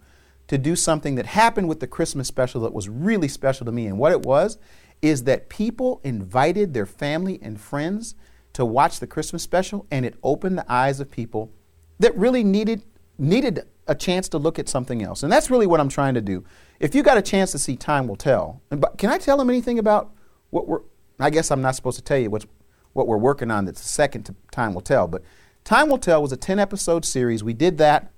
to 0.48 0.58
do 0.58 0.74
something 0.74 1.14
that 1.14 1.26
happened 1.26 1.68
with 1.68 1.80
the 1.80 1.86
Christmas 1.86 2.26
special 2.26 2.62
that 2.62 2.72
was 2.72 2.88
really 2.88 3.28
special 3.28 3.66
to 3.66 3.72
me. 3.72 3.86
And 3.86 3.98
what 3.98 4.12
it 4.12 4.22
was 4.22 4.58
is 5.02 5.24
that 5.24 5.48
people 5.48 6.00
invited 6.02 6.74
their 6.74 6.86
family 6.86 7.38
and 7.42 7.60
friends 7.60 8.14
to 8.54 8.64
watch 8.64 8.98
the 8.98 9.06
Christmas 9.06 9.42
special, 9.42 9.86
and 9.90 10.04
it 10.04 10.16
opened 10.22 10.58
the 10.58 10.72
eyes 10.72 11.00
of 11.00 11.10
people 11.10 11.52
that 11.98 12.16
really 12.16 12.42
needed 12.42 12.82
needed 13.18 13.66
a 13.86 13.94
chance 13.94 14.28
to 14.30 14.38
look 14.38 14.58
at 14.58 14.68
something 14.68 15.02
else. 15.02 15.22
And 15.22 15.32
that's 15.32 15.50
really 15.50 15.66
what 15.66 15.80
I'm 15.80 15.88
trying 15.88 16.14
to 16.14 16.20
do. 16.20 16.44
If 16.78 16.94
you 16.94 17.02
got 17.02 17.18
a 17.18 17.22
chance 17.22 17.52
to 17.52 17.58
see 17.58 17.76
Time 17.76 18.08
Will 18.08 18.16
Tell, 18.16 18.62
but 18.70 18.96
can 18.96 19.10
I 19.10 19.18
tell 19.18 19.36
them 19.36 19.50
anything 19.50 19.78
about 19.78 20.12
what 20.48 20.66
we're 20.66 20.80
I 21.18 21.28
guess 21.28 21.50
I'm 21.50 21.60
not 21.60 21.76
supposed 21.76 21.98
to 21.98 22.02
tell 22.02 22.16
you 22.16 22.30
what's 22.30 22.46
what 22.94 23.06
we're 23.06 23.18
working 23.18 23.50
on 23.50 23.66
that's 23.66 23.82
the 23.82 23.88
second 23.88 24.24
to 24.24 24.34
Time 24.50 24.72
Will 24.72 24.80
Tell, 24.80 25.06
but 25.06 25.22
Time 25.64 25.88
Will 25.88 25.98
Tell 25.98 26.22
was 26.22 26.32
a 26.32 26.36
10 26.36 26.58
episode 26.58 27.04
series. 27.04 27.44
We 27.44 27.52
did 27.52 27.78
that. 27.78 28.12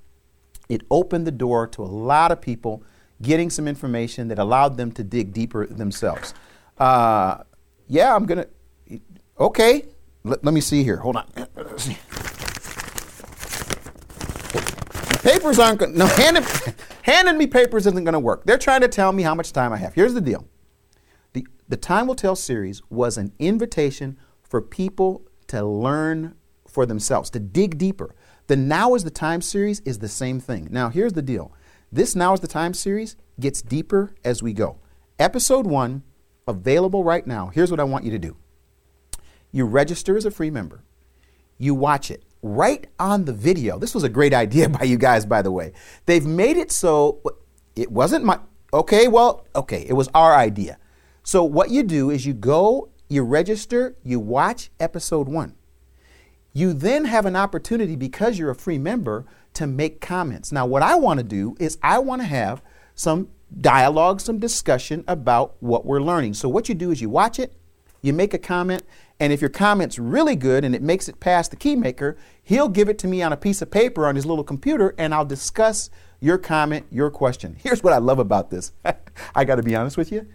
It 0.68 0.82
opened 0.90 1.26
the 1.26 1.32
door 1.32 1.66
to 1.68 1.82
a 1.82 1.84
lot 1.84 2.32
of 2.32 2.40
people 2.40 2.82
getting 3.20 3.50
some 3.50 3.68
information 3.68 4.28
that 4.28 4.38
allowed 4.38 4.76
them 4.76 4.92
to 4.92 5.04
dig 5.04 5.32
deeper 5.32 5.66
themselves. 5.66 6.34
Uh, 6.78 7.42
yeah, 7.88 8.14
I'm 8.14 8.26
going 8.26 8.44
to. 8.44 8.48
Okay, 9.38 9.84
let, 10.24 10.44
let 10.44 10.54
me 10.54 10.60
see 10.60 10.82
here. 10.82 10.96
Hold 10.96 11.16
on. 11.16 11.26
papers 15.22 15.58
aren't 15.58 15.78
going 15.78 15.92
to. 15.92 15.98
no 15.98 16.06
handing, 16.06 16.44
handing 17.02 17.38
me 17.38 17.46
papers 17.46 17.86
isn't 17.86 18.04
going 18.04 18.12
to 18.12 18.18
work 18.18 18.44
they're 18.44 18.58
trying 18.58 18.80
to 18.80 18.88
tell 18.88 19.12
me 19.12 19.22
how 19.22 19.34
much 19.34 19.52
time 19.52 19.72
i 19.72 19.76
have 19.76 19.94
here's 19.94 20.14
the 20.14 20.20
deal 20.20 20.48
the, 21.32 21.46
the 21.68 21.76
time 21.76 22.06
will 22.06 22.14
tell 22.14 22.34
series 22.34 22.82
was 22.90 23.16
an 23.16 23.32
invitation 23.38 24.18
for 24.42 24.60
people 24.60 25.22
to 25.46 25.64
learn 25.64 26.34
for 26.72 26.86
themselves, 26.86 27.30
to 27.30 27.38
dig 27.38 27.78
deeper. 27.78 28.14
The 28.46 28.56
Now 28.56 28.94
is 28.94 29.04
the 29.04 29.10
Time 29.10 29.42
series 29.42 29.80
is 29.80 29.98
the 29.98 30.08
same 30.08 30.40
thing. 30.40 30.68
Now, 30.70 30.88
here's 30.88 31.12
the 31.12 31.22
deal 31.22 31.52
this 31.92 32.16
Now 32.16 32.32
is 32.32 32.40
the 32.40 32.48
Time 32.48 32.74
series 32.74 33.16
gets 33.38 33.62
deeper 33.62 34.14
as 34.24 34.42
we 34.42 34.52
go. 34.52 34.78
Episode 35.18 35.66
one, 35.66 36.02
available 36.48 37.04
right 37.04 37.26
now. 37.26 37.48
Here's 37.48 37.70
what 37.70 37.80
I 37.80 37.84
want 37.84 38.04
you 38.04 38.10
to 38.10 38.18
do 38.18 38.36
you 39.52 39.66
register 39.66 40.16
as 40.16 40.24
a 40.24 40.30
free 40.30 40.50
member, 40.50 40.82
you 41.58 41.74
watch 41.74 42.10
it 42.10 42.24
right 42.42 42.88
on 42.98 43.26
the 43.26 43.32
video. 43.32 43.78
This 43.78 43.94
was 43.94 44.02
a 44.02 44.08
great 44.08 44.34
idea 44.34 44.68
by 44.70 44.84
you 44.84 44.96
guys, 44.96 45.26
by 45.26 45.42
the 45.42 45.52
way. 45.52 45.72
They've 46.06 46.26
made 46.26 46.56
it 46.56 46.72
so 46.72 47.22
it 47.76 47.92
wasn't 47.92 48.24
my, 48.24 48.40
okay, 48.72 49.08
well, 49.08 49.46
okay, 49.54 49.84
it 49.88 49.92
was 49.92 50.08
our 50.14 50.34
idea. 50.34 50.78
So, 51.22 51.44
what 51.44 51.70
you 51.70 51.84
do 51.84 52.10
is 52.10 52.26
you 52.26 52.34
go, 52.34 52.90
you 53.08 53.22
register, 53.22 53.96
you 54.02 54.18
watch 54.18 54.70
episode 54.80 55.28
one. 55.28 55.54
You 56.52 56.72
then 56.72 57.06
have 57.06 57.26
an 57.26 57.36
opportunity, 57.36 57.96
because 57.96 58.38
you're 58.38 58.50
a 58.50 58.54
free 58.54 58.78
member, 58.78 59.24
to 59.54 59.66
make 59.66 60.00
comments. 60.00 60.52
Now, 60.52 60.66
what 60.66 60.82
I 60.82 60.96
want 60.96 61.18
to 61.18 61.24
do 61.24 61.56
is 61.58 61.78
I 61.82 61.98
want 61.98 62.22
to 62.22 62.26
have 62.26 62.62
some 62.94 63.28
dialogue, 63.60 64.20
some 64.20 64.38
discussion 64.38 65.04
about 65.06 65.56
what 65.60 65.84
we're 65.84 66.00
learning. 66.00 66.34
So, 66.34 66.48
what 66.48 66.68
you 66.68 66.74
do 66.74 66.90
is 66.90 67.00
you 67.00 67.08
watch 67.08 67.38
it, 67.38 67.54
you 68.00 68.12
make 68.12 68.34
a 68.34 68.38
comment, 68.38 68.82
and 69.20 69.32
if 69.32 69.40
your 69.40 69.50
comment's 69.50 69.98
really 69.98 70.36
good 70.36 70.64
and 70.64 70.74
it 70.74 70.82
makes 70.82 71.08
it 71.08 71.20
past 71.20 71.50
the 71.50 71.56
key 71.56 71.76
maker, 71.76 72.16
he'll 72.42 72.68
give 72.68 72.88
it 72.88 72.98
to 73.00 73.08
me 73.08 73.22
on 73.22 73.32
a 73.32 73.36
piece 73.36 73.62
of 73.62 73.70
paper 73.70 74.06
on 74.06 74.16
his 74.16 74.26
little 74.26 74.44
computer, 74.44 74.94
and 74.98 75.14
I'll 75.14 75.24
discuss 75.24 75.90
your 76.20 76.38
comment, 76.38 76.86
your 76.90 77.10
question. 77.10 77.56
Here's 77.58 77.82
what 77.82 77.92
I 77.92 77.98
love 77.98 78.18
about 78.18 78.50
this 78.50 78.72
I 79.34 79.44
got 79.44 79.56
to 79.56 79.62
be 79.62 79.76
honest 79.76 79.96
with 79.96 80.10
you. 80.12 80.26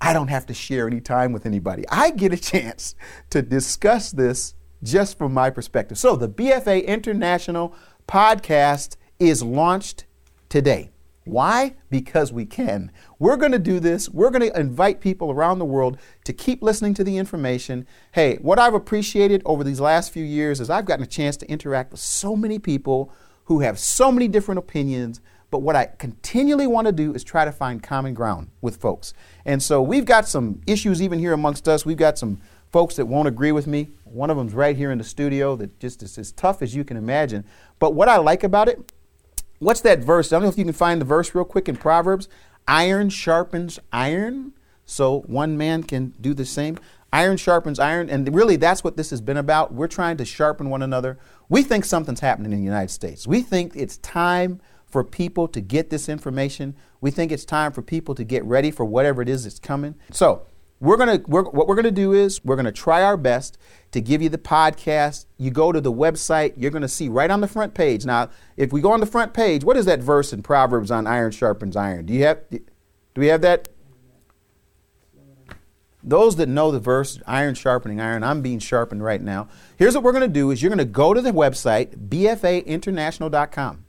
I 0.00 0.12
don't 0.12 0.28
have 0.28 0.46
to 0.46 0.54
share 0.54 0.86
any 0.86 1.00
time 1.00 1.32
with 1.32 1.46
anybody. 1.46 1.84
I 1.88 2.10
get 2.10 2.32
a 2.32 2.36
chance 2.52 2.94
to 3.30 3.42
discuss 3.42 4.10
this 4.10 4.54
just 4.84 5.18
from 5.18 5.34
my 5.34 5.50
perspective. 5.50 5.98
So, 5.98 6.14
the 6.14 6.28
BFA 6.28 6.86
International 6.86 7.74
podcast 8.06 8.96
is 9.18 9.42
launched 9.42 10.04
today. 10.48 10.90
Why? 11.24 11.74
Because 11.88 12.32
we 12.32 12.44
can. 12.44 12.92
We're 13.18 13.38
going 13.38 13.52
to 13.52 13.58
do 13.58 13.80
this. 13.80 14.10
We're 14.10 14.30
going 14.30 14.48
to 14.48 14.60
invite 14.60 15.00
people 15.00 15.30
around 15.30 15.58
the 15.58 15.64
world 15.64 15.98
to 16.24 16.34
keep 16.34 16.62
listening 16.62 16.92
to 16.94 17.04
the 17.04 17.16
information. 17.16 17.86
Hey, 18.12 18.36
what 18.36 18.58
I've 18.58 18.74
appreciated 18.74 19.40
over 19.46 19.64
these 19.64 19.80
last 19.80 20.12
few 20.12 20.24
years 20.24 20.60
is 20.60 20.68
I've 20.68 20.84
gotten 20.84 21.02
a 21.02 21.08
chance 21.08 21.38
to 21.38 21.50
interact 21.50 21.92
with 21.92 22.00
so 22.00 22.36
many 22.36 22.58
people 22.58 23.10
who 23.44 23.60
have 23.60 23.78
so 23.78 24.12
many 24.12 24.28
different 24.28 24.58
opinions. 24.58 25.22
But 25.50 25.60
what 25.60 25.76
I 25.76 25.86
continually 25.86 26.66
want 26.66 26.88
to 26.88 26.92
do 26.92 27.14
is 27.14 27.24
try 27.24 27.44
to 27.44 27.52
find 27.52 27.82
common 27.82 28.12
ground 28.12 28.48
with 28.60 28.76
folks. 28.76 29.14
And 29.46 29.62
so 29.62 29.80
we've 29.80 30.04
got 30.04 30.28
some 30.28 30.60
issues 30.66 31.00
even 31.00 31.18
here 31.18 31.32
amongst 31.32 31.68
us. 31.68 31.86
We've 31.86 31.96
got 31.96 32.18
some 32.18 32.40
folks 32.74 32.96
that 32.96 33.06
won't 33.06 33.28
agree 33.28 33.52
with 33.52 33.68
me. 33.68 33.88
One 34.02 34.30
of 34.30 34.36
them's 34.36 34.52
right 34.52 34.76
here 34.76 34.90
in 34.90 34.98
the 34.98 35.04
studio 35.04 35.54
that 35.54 35.78
just 35.78 36.02
is 36.02 36.18
as 36.18 36.32
tough 36.32 36.60
as 36.60 36.74
you 36.74 36.82
can 36.82 36.96
imagine. 36.96 37.44
But 37.78 37.94
what 37.94 38.08
I 38.08 38.16
like 38.16 38.42
about 38.42 38.68
it 38.68 38.92
what's 39.58 39.80
that 39.82 40.00
verse? 40.00 40.32
I 40.32 40.36
don't 40.36 40.42
know 40.42 40.48
if 40.48 40.58
you 40.58 40.64
can 40.64 40.72
find 40.72 41.00
the 41.00 41.04
verse 41.04 41.34
real 41.34 41.44
quick 41.44 41.68
in 41.68 41.76
Proverbs. 41.76 42.28
Iron 42.66 43.10
sharpens 43.10 43.78
iron, 43.92 44.52
so 44.84 45.20
one 45.22 45.56
man 45.56 45.82
can 45.82 46.14
do 46.20 46.34
the 46.34 46.44
same. 46.44 46.78
Iron 47.12 47.36
sharpens 47.36 47.78
iron, 47.78 48.10
and 48.10 48.34
really 48.34 48.56
that's 48.56 48.82
what 48.82 48.96
this 48.96 49.10
has 49.10 49.20
been 49.20 49.36
about. 49.36 49.72
We're 49.72 49.86
trying 49.86 50.16
to 50.16 50.24
sharpen 50.24 50.68
one 50.68 50.82
another. 50.82 51.18
We 51.48 51.62
think 51.62 51.84
something's 51.84 52.20
happening 52.20 52.52
in 52.52 52.58
the 52.58 52.64
United 52.64 52.90
States. 52.90 53.26
We 53.26 53.40
think 53.42 53.76
it's 53.76 53.98
time 53.98 54.60
for 54.86 55.04
people 55.04 55.46
to 55.48 55.60
get 55.60 55.90
this 55.90 56.08
information. 56.08 56.74
We 57.00 57.10
think 57.10 57.30
it's 57.30 57.44
time 57.44 57.72
for 57.72 57.82
people 57.82 58.14
to 58.16 58.24
get 58.24 58.44
ready 58.44 58.70
for 58.70 58.84
whatever 58.84 59.22
it 59.22 59.28
is 59.28 59.44
that's 59.44 59.58
coming. 59.58 59.94
So, 60.10 60.46
we're 60.80 60.96
gonna 60.96 61.20
we're, 61.26 61.44
what 61.44 61.68
we're 61.68 61.76
gonna 61.76 61.90
do 61.90 62.12
is 62.12 62.44
we're 62.44 62.56
gonna 62.56 62.72
try 62.72 63.02
our 63.02 63.16
best 63.16 63.58
to 63.92 64.00
give 64.00 64.20
you 64.20 64.28
the 64.28 64.38
podcast. 64.38 65.26
You 65.38 65.50
go 65.50 65.72
to 65.72 65.80
the 65.80 65.92
website, 65.92 66.54
you're 66.56 66.70
gonna 66.70 66.88
see 66.88 67.08
right 67.08 67.30
on 67.30 67.40
the 67.40 67.48
front 67.48 67.74
page. 67.74 68.04
Now, 68.04 68.30
if 68.56 68.72
we 68.72 68.80
go 68.80 68.92
on 68.92 69.00
the 69.00 69.06
front 69.06 69.32
page, 69.34 69.64
what 69.64 69.76
is 69.76 69.86
that 69.86 70.00
verse 70.00 70.32
in 70.32 70.42
Proverbs 70.42 70.90
on 70.90 71.06
iron 71.06 71.32
sharpens 71.32 71.76
iron? 71.76 72.06
Do 72.06 72.12
you 72.12 72.24
have 72.24 72.40
do 72.50 72.60
we 73.16 73.28
have 73.28 73.40
that? 73.42 73.68
Those 76.06 76.36
that 76.36 76.50
know 76.50 76.70
the 76.70 76.80
verse, 76.80 77.18
iron 77.26 77.54
sharpening 77.54 77.98
iron, 77.98 78.22
I'm 78.22 78.42
being 78.42 78.58
sharpened 78.58 79.02
right 79.02 79.22
now. 79.22 79.48
Here's 79.78 79.94
what 79.94 80.04
we're 80.04 80.12
going 80.12 80.20
to 80.20 80.28
do 80.28 80.50
is 80.50 80.60
you're 80.60 80.68
going 80.68 80.76
to 80.76 80.84
go 80.84 81.14
to 81.14 81.22
the 81.22 81.30
website, 81.30 81.96
bfainternational.com 82.10 83.83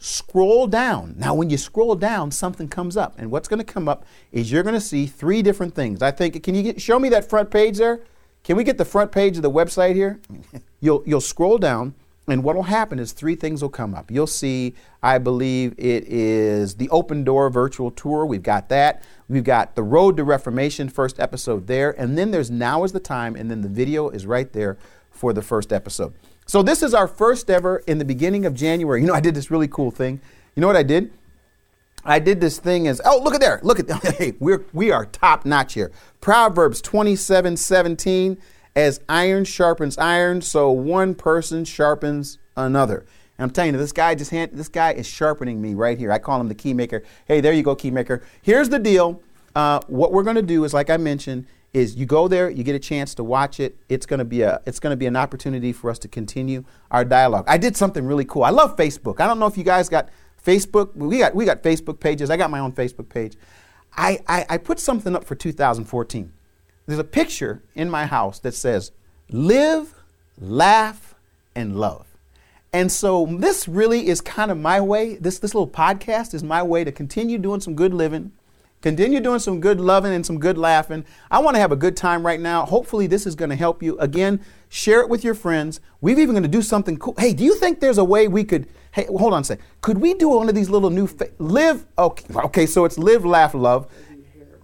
scroll 0.00 0.66
down. 0.66 1.14
Now, 1.18 1.34
when 1.34 1.50
you 1.50 1.58
scroll 1.58 1.94
down, 1.94 2.30
something 2.30 2.68
comes 2.68 2.96
up. 2.96 3.14
And 3.18 3.30
what's 3.30 3.46
going 3.46 3.58
to 3.58 3.72
come 3.72 3.88
up 3.88 4.04
is 4.32 4.50
you're 4.50 4.62
going 4.62 4.74
to 4.74 4.80
see 4.80 5.06
three 5.06 5.42
different 5.42 5.74
things. 5.74 6.02
I 6.02 6.10
think, 6.10 6.42
can 6.42 6.54
you 6.54 6.62
get, 6.62 6.80
show 6.80 6.98
me 6.98 7.10
that 7.10 7.28
front 7.28 7.50
page 7.50 7.76
there? 7.76 8.00
Can 8.42 8.56
we 8.56 8.64
get 8.64 8.78
the 8.78 8.84
front 8.86 9.12
page 9.12 9.36
of 9.36 9.42
the 9.42 9.50
website 9.50 9.94
here? 9.94 10.18
you'll, 10.80 11.02
you'll 11.06 11.20
scroll 11.20 11.58
down, 11.58 11.94
and 12.26 12.42
what 12.42 12.56
will 12.56 12.62
happen 12.62 12.98
is 12.98 13.12
three 13.12 13.36
things 13.36 13.60
will 13.60 13.68
come 13.68 13.94
up. 13.94 14.10
You'll 14.10 14.26
see, 14.26 14.74
I 15.02 15.18
believe 15.18 15.74
it 15.76 16.04
is 16.08 16.76
the 16.76 16.88
Open 16.88 17.22
Door 17.22 17.50
virtual 17.50 17.90
tour. 17.90 18.24
We've 18.24 18.42
got 18.42 18.70
that. 18.70 19.02
We've 19.28 19.44
got 19.44 19.74
the 19.74 19.82
Road 19.82 20.16
to 20.16 20.24
Reformation 20.24 20.88
first 20.88 21.20
episode 21.20 21.66
there. 21.66 21.90
And 22.00 22.16
then 22.16 22.30
there's 22.30 22.50
Now 22.50 22.84
is 22.84 22.92
the 22.92 23.00
Time, 23.00 23.36
and 23.36 23.50
then 23.50 23.60
the 23.60 23.68
video 23.68 24.08
is 24.08 24.24
right 24.24 24.50
there 24.50 24.78
for 25.10 25.34
the 25.34 25.42
first 25.42 25.74
episode. 25.74 26.14
So 26.50 26.64
this 26.64 26.82
is 26.82 26.94
our 26.94 27.06
first 27.06 27.48
ever 27.48 27.76
in 27.86 27.98
the 27.98 28.04
beginning 28.04 28.44
of 28.44 28.54
January. 28.54 29.00
You 29.00 29.06
know, 29.06 29.14
I 29.14 29.20
did 29.20 29.36
this 29.36 29.52
really 29.52 29.68
cool 29.68 29.92
thing. 29.92 30.20
You 30.56 30.60
know 30.60 30.66
what 30.66 30.74
I 30.74 30.82
did? 30.82 31.12
I 32.04 32.18
did 32.18 32.40
this 32.40 32.58
thing 32.58 32.88
as 32.88 33.00
oh 33.04 33.20
look 33.22 33.34
at 33.34 33.40
there. 33.40 33.60
Look 33.62 33.78
at 33.78 33.88
hey 34.16 34.32
we're 34.40 34.64
we 34.72 34.90
are 34.90 35.06
top 35.06 35.46
notch 35.46 35.74
here. 35.74 35.92
Proverbs 36.20 36.82
27 36.82 37.56
17 37.56 38.36
as 38.74 39.00
iron 39.08 39.44
sharpens 39.44 39.96
iron 39.96 40.42
so 40.42 40.72
one 40.72 41.14
person 41.14 41.64
sharpens 41.64 42.38
another. 42.56 43.06
And 43.38 43.44
I'm 43.44 43.50
telling 43.50 43.72
you 43.72 43.78
this 43.78 43.92
guy 43.92 44.16
just 44.16 44.32
hand, 44.32 44.50
this 44.54 44.68
guy 44.68 44.90
is 44.94 45.06
sharpening 45.06 45.62
me 45.62 45.74
right 45.74 45.96
here. 45.96 46.10
I 46.10 46.18
call 46.18 46.40
him 46.40 46.48
the 46.48 46.56
key 46.56 46.74
maker. 46.74 47.04
Hey 47.26 47.40
there 47.40 47.52
you 47.52 47.62
go 47.62 47.76
key 47.76 47.92
maker. 47.92 48.24
Here's 48.42 48.70
the 48.70 48.80
deal. 48.80 49.22
Uh, 49.54 49.82
what 49.86 50.12
we're 50.12 50.24
going 50.24 50.34
to 50.34 50.42
do 50.42 50.64
is 50.64 50.74
like 50.74 50.90
I 50.90 50.96
mentioned 50.96 51.46
is 51.72 51.94
you 51.94 52.06
go 52.06 52.26
there, 52.26 52.50
you 52.50 52.64
get 52.64 52.74
a 52.74 52.80
chance 52.80 53.14
to 53.14 53.24
watch 53.24 53.60
it. 53.60 53.76
It's 53.88 54.06
going 54.06 54.18
to 54.18 54.24
be 54.24 54.42
a 54.42 54.60
it's 54.66 54.80
going 54.80 54.92
to 54.92 54.96
be 54.96 55.06
an 55.06 55.16
opportunity 55.16 55.72
for 55.72 55.90
us 55.90 55.98
to 56.00 56.08
continue 56.08 56.64
our 56.90 57.04
dialogue. 57.04 57.44
I 57.46 57.58
did 57.58 57.76
something 57.76 58.04
really 58.04 58.24
cool. 58.24 58.42
I 58.42 58.50
love 58.50 58.76
Facebook. 58.76 59.20
I 59.20 59.26
don't 59.26 59.38
know 59.38 59.46
if 59.46 59.56
you 59.56 59.64
guys 59.64 59.88
got 59.88 60.08
Facebook. 60.44 60.94
We 60.96 61.18
got 61.18 61.34
we 61.34 61.44
got 61.44 61.62
Facebook 61.62 62.00
pages. 62.00 62.30
I 62.30 62.36
got 62.36 62.50
my 62.50 62.58
own 62.58 62.72
Facebook 62.72 63.08
page. 63.08 63.36
I, 63.96 64.20
I, 64.28 64.46
I 64.50 64.58
put 64.58 64.78
something 64.78 65.16
up 65.16 65.24
for 65.24 65.34
2014. 65.34 66.32
There's 66.86 66.98
a 66.98 67.04
picture 67.04 67.62
in 67.74 67.90
my 67.90 68.06
house 68.06 68.38
that 68.40 68.54
says 68.54 68.92
live, 69.30 69.94
laugh, 70.38 71.14
and 71.54 71.76
love. 71.76 72.06
And 72.72 72.90
so 72.90 73.26
this 73.26 73.66
really 73.66 74.06
is 74.06 74.20
kind 74.20 74.50
of 74.50 74.58
my 74.58 74.80
way. 74.80 75.16
This 75.16 75.38
this 75.38 75.54
little 75.54 75.68
podcast 75.68 76.34
is 76.34 76.42
my 76.42 76.62
way 76.62 76.84
to 76.84 76.92
continue 76.92 77.38
doing 77.38 77.60
some 77.60 77.74
good 77.74 77.94
living 77.94 78.32
Continue 78.82 79.20
doing 79.20 79.40
some 79.40 79.60
good 79.60 79.78
loving 79.78 80.14
and 80.14 80.24
some 80.24 80.38
good 80.38 80.56
laughing. 80.56 81.04
I 81.30 81.40
want 81.40 81.54
to 81.54 81.60
have 81.60 81.70
a 81.70 81.76
good 81.76 81.96
time 81.96 82.24
right 82.24 82.40
now. 82.40 82.64
Hopefully, 82.64 83.06
this 83.06 83.26
is 83.26 83.34
going 83.34 83.50
to 83.50 83.56
help 83.56 83.82
you. 83.82 83.98
Again, 83.98 84.40
share 84.70 85.02
it 85.02 85.10
with 85.10 85.22
your 85.22 85.34
friends. 85.34 85.80
We've 86.00 86.18
even 86.18 86.34
going 86.34 86.44
to 86.44 86.48
do 86.48 86.62
something 86.62 86.96
cool. 86.96 87.14
Hey, 87.18 87.34
do 87.34 87.44
you 87.44 87.54
think 87.56 87.80
there's 87.80 87.98
a 87.98 88.04
way 88.04 88.26
we 88.26 88.42
could? 88.42 88.68
Hey, 88.92 89.04
hold 89.04 89.34
on 89.34 89.42
a 89.42 89.44
second. 89.44 89.64
Could 89.82 89.98
we 89.98 90.14
do 90.14 90.30
one 90.30 90.48
of 90.48 90.54
these 90.54 90.70
little 90.70 90.88
new 90.88 91.06
fa- 91.06 91.28
live? 91.38 91.84
Okay, 91.98 92.34
okay. 92.34 92.66
So 92.66 92.86
it's 92.86 92.96
live, 92.96 93.24
laugh, 93.24 93.52
love. 93.54 93.86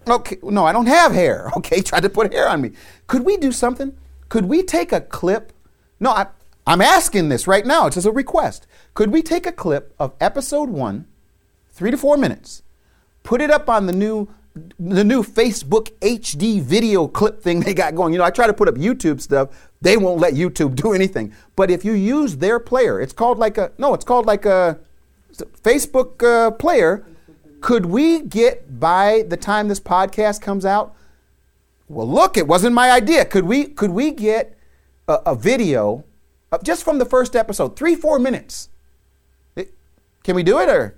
Okay, 0.08 0.38
no, 0.42 0.64
I 0.64 0.72
don't 0.72 0.86
have 0.86 1.12
hair. 1.12 1.50
Okay, 1.56 1.82
try 1.82 2.00
to 2.00 2.08
put 2.08 2.32
hair 2.32 2.48
on 2.48 2.62
me. 2.62 2.72
Could 3.08 3.24
we 3.24 3.36
do 3.36 3.52
something? 3.52 3.94
Could 4.30 4.46
we 4.46 4.62
take 4.62 4.92
a 4.92 5.00
clip? 5.00 5.52
No, 6.00 6.10
I, 6.10 6.28
I'm 6.66 6.80
asking 6.80 7.28
this 7.28 7.46
right 7.46 7.66
now. 7.66 7.86
It's 7.86 7.96
as 7.96 8.06
a 8.06 8.12
request. 8.12 8.66
Could 8.94 9.12
we 9.12 9.20
take 9.22 9.46
a 9.46 9.52
clip 9.52 9.94
of 9.98 10.14
episode 10.20 10.70
one, 10.70 11.06
three 11.70 11.90
to 11.90 11.98
four 11.98 12.16
minutes? 12.16 12.62
Put 13.26 13.42
it 13.42 13.50
up 13.50 13.68
on 13.68 13.86
the 13.86 13.92
new 13.92 14.28
the 14.78 15.02
new 15.02 15.22
Facebook 15.22 15.90
HD 15.98 16.62
video 16.62 17.08
clip 17.08 17.42
thing 17.42 17.58
they 17.60 17.74
got 17.74 17.96
going. 17.96 18.12
You 18.12 18.20
know, 18.20 18.24
I 18.24 18.30
try 18.30 18.46
to 18.46 18.54
put 18.54 18.68
up 18.68 18.76
YouTube 18.76 19.20
stuff. 19.20 19.68
They 19.82 19.96
won't 19.96 20.20
let 20.20 20.34
YouTube 20.34 20.76
do 20.76 20.92
anything. 20.92 21.34
But 21.56 21.68
if 21.68 21.84
you 21.84 21.92
use 21.92 22.36
their 22.36 22.60
player, 22.60 23.00
it's 23.00 23.12
called 23.12 23.36
like 23.36 23.58
a 23.58 23.72
no, 23.78 23.94
it's 23.94 24.04
called 24.04 24.26
like 24.26 24.46
a 24.46 24.78
Facebook 25.34 26.22
uh, 26.22 26.52
player. 26.52 27.04
Could 27.60 27.86
we 27.86 28.22
get 28.22 28.78
by 28.78 29.24
the 29.26 29.36
time 29.36 29.66
this 29.66 29.80
podcast 29.80 30.40
comes 30.40 30.64
out? 30.64 30.94
Well, 31.88 32.08
look, 32.08 32.36
it 32.36 32.46
wasn't 32.46 32.74
my 32.74 32.92
idea. 32.92 33.24
Could 33.24 33.44
we 33.44 33.64
could 33.64 33.90
we 33.90 34.12
get 34.12 34.56
a, 35.08 35.14
a 35.26 35.34
video 35.34 36.04
of 36.52 36.62
just 36.62 36.84
from 36.84 36.98
the 36.98 37.04
first 37.04 37.34
episode, 37.34 37.74
three 37.74 37.96
four 37.96 38.20
minutes? 38.20 38.68
It, 39.56 39.74
can 40.22 40.36
we 40.36 40.44
do 40.44 40.60
it 40.60 40.68
or? 40.68 40.96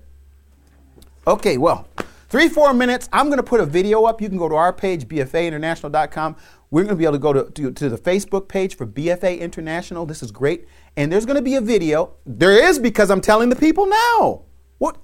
Okay, 1.26 1.56
well. 1.56 1.88
Three, 2.28 2.50
four 2.50 2.74
minutes. 2.74 3.08
I'm 3.10 3.28
going 3.28 3.38
to 3.38 3.42
put 3.42 3.60
a 3.60 3.64
video 3.64 4.04
up. 4.04 4.20
You 4.20 4.28
can 4.28 4.36
go 4.36 4.50
to 4.50 4.54
our 4.54 4.70
page, 4.70 5.08
bfainternational.com. 5.08 6.36
We're 6.70 6.82
going 6.82 6.94
to 6.94 6.98
be 6.98 7.04
able 7.04 7.14
to 7.14 7.18
go 7.18 7.32
to, 7.32 7.50
to, 7.50 7.72
to, 7.72 7.88
the 7.88 7.96
Facebook 7.96 8.48
page 8.48 8.76
for 8.76 8.86
BFA 8.86 9.40
International. 9.40 10.04
This 10.04 10.22
is 10.22 10.30
great. 10.30 10.68
And 10.98 11.10
there's 11.10 11.24
going 11.24 11.36
to 11.36 11.42
be 11.42 11.54
a 11.54 11.62
video. 11.62 12.16
There 12.26 12.52
is 12.52 12.78
because 12.78 13.10
I'm 13.10 13.22
telling 13.22 13.48
the 13.48 13.56
people 13.56 13.86
now. 13.86 14.42
What? 14.76 14.98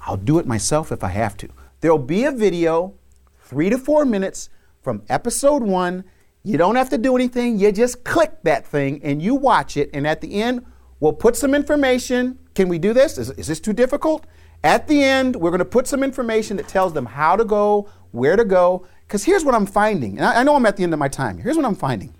I'll 0.00 0.16
do 0.16 0.40
it 0.40 0.46
myself 0.46 0.90
if 0.90 1.04
I 1.04 1.10
have 1.10 1.36
to. 1.36 1.48
There'll 1.82 1.98
be 1.98 2.24
a 2.24 2.32
video, 2.32 2.94
three 3.42 3.70
to 3.70 3.78
four 3.78 4.04
minutes 4.04 4.50
from 4.82 5.04
episode 5.08 5.62
one. 5.62 6.02
You 6.42 6.58
don't 6.58 6.74
have 6.74 6.90
to 6.90 6.98
do 6.98 7.14
anything. 7.14 7.60
You 7.60 7.70
just 7.70 8.02
click 8.02 8.42
that 8.42 8.66
thing 8.66 9.00
and 9.04 9.22
you 9.22 9.36
watch 9.36 9.76
it. 9.76 9.88
And 9.94 10.04
at 10.04 10.20
the 10.20 10.42
end, 10.42 10.66
we'll 10.98 11.12
put 11.12 11.36
some 11.36 11.54
information. 11.54 12.40
Can 12.56 12.68
we 12.68 12.80
do 12.80 12.92
this? 12.92 13.18
Is, 13.18 13.30
is 13.30 13.46
this 13.46 13.60
too 13.60 13.72
difficult? 13.72 14.26
At 14.64 14.88
the 14.88 15.02
end, 15.02 15.36
we're 15.36 15.50
going 15.50 15.58
to 15.58 15.64
put 15.64 15.86
some 15.86 16.02
information 16.02 16.56
that 16.56 16.68
tells 16.68 16.92
them 16.92 17.06
how 17.06 17.36
to 17.36 17.44
go, 17.44 17.88
where 18.10 18.36
to 18.36 18.44
go. 18.44 18.86
Because 19.06 19.24
here's 19.24 19.44
what 19.44 19.54
I'm 19.54 19.66
finding, 19.66 20.18
and 20.18 20.26
I, 20.26 20.40
I 20.40 20.42
know 20.42 20.56
I'm 20.56 20.66
at 20.66 20.76
the 20.76 20.82
end 20.82 20.92
of 20.92 20.98
my 20.98 21.08
time. 21.08 21.38
Here's 21.38 21.56
what 21.56 21.64
I'm 21.64 21.76
finding. 21.76 22.12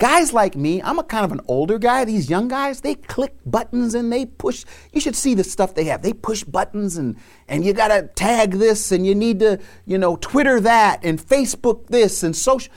Guys 0.00 0.32
like 0.32 0.56
me, 0.56 0.82
I'm 0.82 0.98
a 0.98 1.04
kind 1.04 1.24
of 1.24 1.30
an 1.30 1.40
older 1.46 1.78
guy. 1.78 2.04
These 2.04 2.28
young 2.28 2.48
guys, 2.48 2.80
they 2.80 2.96
click 2.96 3.36
buttons 3.46 3.94
and 3.94 4.12
they 4.12 4.26
push. 4.26 4.64
You 4.92 5.00
should 5.00 5.14
see 5.14 5.34
the 5.34 5.44
stuff 5.44 5.74
they 5.74 5.84
have. 5.84 6.02
They 6.02 6.12
push 6.12 6.42
buttons 6.42 6.96
and 6.96 7.16
and 7.46 7.64
you 7.64 7.72
got 7.72 7.88
to 7.88 8.08
tag 8.16 8.52
this 8.52 8.90
and 8.90 9.06
you 9.06 9.14
need 9.14 9.38
to, 9.38 9.60
you 9.86 9.96
know, 9.96 10.16
Twitter 10.16 10.58
that 10.60 11.04
and 11.04 11.20
Facebook 11.20 11.86
this 11.86 12.24
and 12.24 12.34
social. 12.34 12.72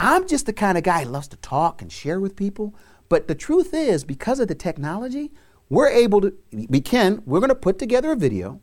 I'm 0.00 0.26
just 0.26 0.46
the 0.46 0.52
kind 0.52 0.76
of 0.76 0.82
guy 0.82 1.04
who 1.04 1.10
loves 1.10 1.28
to 1.28 1.36
talk 1.36 1.80
and 1.80 1.92
share 1.92 2.18
with 2.18 2.34
people. 2.34 2.74
But 3.08 3.28
the 3.28 3.36
truth 3.36 3.72
is, 3.72 4.02
because 4.02 4.40
of 4.40 4.48
the 4.48 4.54
technology, 4.56 5.32
we're 5.68 5.88
able 5.88 6.20
to, 6.20 6.34
we 6.68 6.80
can, 6.80 7.22
we're 7.26 7.40
going 7.40 7.48
to 7.48 7.54
put 7.54 7.78
together 7.78 8.12
a 8.12 8.16
video. 8.16 8.60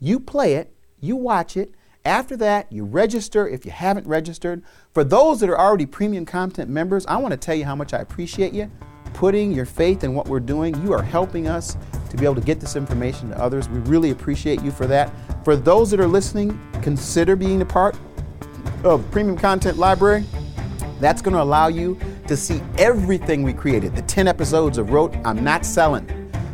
You 0.00 0.20
play 0.20 0.54
it, 0.54 0.74
you 1.00 1.16
watch 1.16 1.56
it. 1.56 1.74
After 2.04 2.36
that, 2.38 2.72
you 2.72 2.84
register 2.84 3.46
if 3.46 3.66
you 3.66 3.70
haven't 3.70 4.06
registered. 4.06 4.62
For 4.94 5.04
those 5.04 5.40
that 5.40 5.50
are 5.50 5.58
already 5.58 5.84
premium 5.84 6.24
content 6.24 6.70
members, 6.70 7.04
I 7.06 7.16
want 7.16 7.32
to 7.32 7.36
tell 7.36 7.54
you 7.54 7.64
how 7.64 7.74
much 7.74 7.92
I 7.92 7.98
appreciate 7.98 8.54
you 8.54 8.70
putting 9.18 9.50
your 9.50 9.66
faith 9.66 10.04
in 10.04 10.14
what 10.14 10.28
we're 10.28 10.38
doing. 10.38 10.80
You 10.82 10.92
are 10.92 11.02
helping 11.02 11.48
us 11.48 11.76
to 12.10 12.16
be 12.16 12.24
able 12.24 12.36
to 12.36 12.40
get 12.40 12.60
this 12.60 12.76
information 12.76 13.30
to 13.30 13.40
others. 13.40 13.68
We 13.68 13.80
really 13.80 14.10
appreciate 14.10 14.62
you 14.62 14.70
for 14.70 14.86
that. 14.86 15.12
For 15.44 15.56
those 15.56 15.90
that 15.90 16.00
are 16.00 16.06
listening, 16.06 16.58
consider 16.82 17.34
being 17.34 17.60
a 17.60 17.66
part 17.66 17.96
of 18.84 19.08
Premium 19.10 19.36
Content 19.36 19.76
Library. 19.76 20.24
That's 21.00 21.20
going 21.20 21.34
to 21.34 21.42
allow 21.42 21.68
you 21.68 21.98
to 22.26 22.36
see 22.36 22.60
everything 22.76 23.42
we 23.42 23.52
created. 23.52 23.96
The 23.96 24.02
10 24.02 24.28
episodes 24.28 24.78
of 24.78 24.90
Wrote 24.90 25.16
I'm 25.24 25.42
Not 25.42 25.64
Selling, 25.64 26.06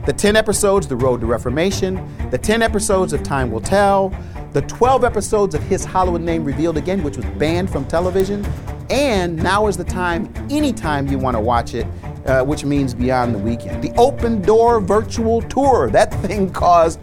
the 0.06 0.12
10 0.12 0.36
episodes, 0.36 0.86
The 0.86 0.96
Road 0.96 1.20
to 1.20 1.26
Reformation, 1.26 2.06
the 2.30 2.38
10 2.38 2.62
episodes 2.62 3.12
of 3.12 3.22
Time 3.22 3.50
Will 3.50 3.60
Tell, 3.60 4.14
the 4.52 4.62
12 4.62 5.02
episodes 5.02 5.54
of 5.54 5.62
His 5.62 5.84
Holy 5.84 6.20
Name 6.20 6.44
Revealed 6.44 6.76
Again, 6.76 7.02
which 7.02 7.16
was 7.16 7.24
banned 7.38 7.70
from 7.70 7.86
television, 7.86 8.44
and 8.90 9.36
now 9.36 9.66
is 9.66 9.78
the 9.78 9.84
time, 9.84 10.32
anytime 10.50 11.06
you 11.06 11.18
want 11.18 11.36
to 11.36 11.40
watch 11.40 11.74
it, 11.74 11.86
uh, 12.26 12.44
which 12.44 12.64
means 12.64 12.92
beyond 12.92 13.34
the 13.34 13.38
weekend. 13.38 13.82
The 13.82 13.92
Open 13.96 14.42
Door 14.42 14.80
Virtual 14.80 15.40
Tour, 15.42 15.90
that 15.90 16.12
thing 16.22 16.50
caused 16.52 17.00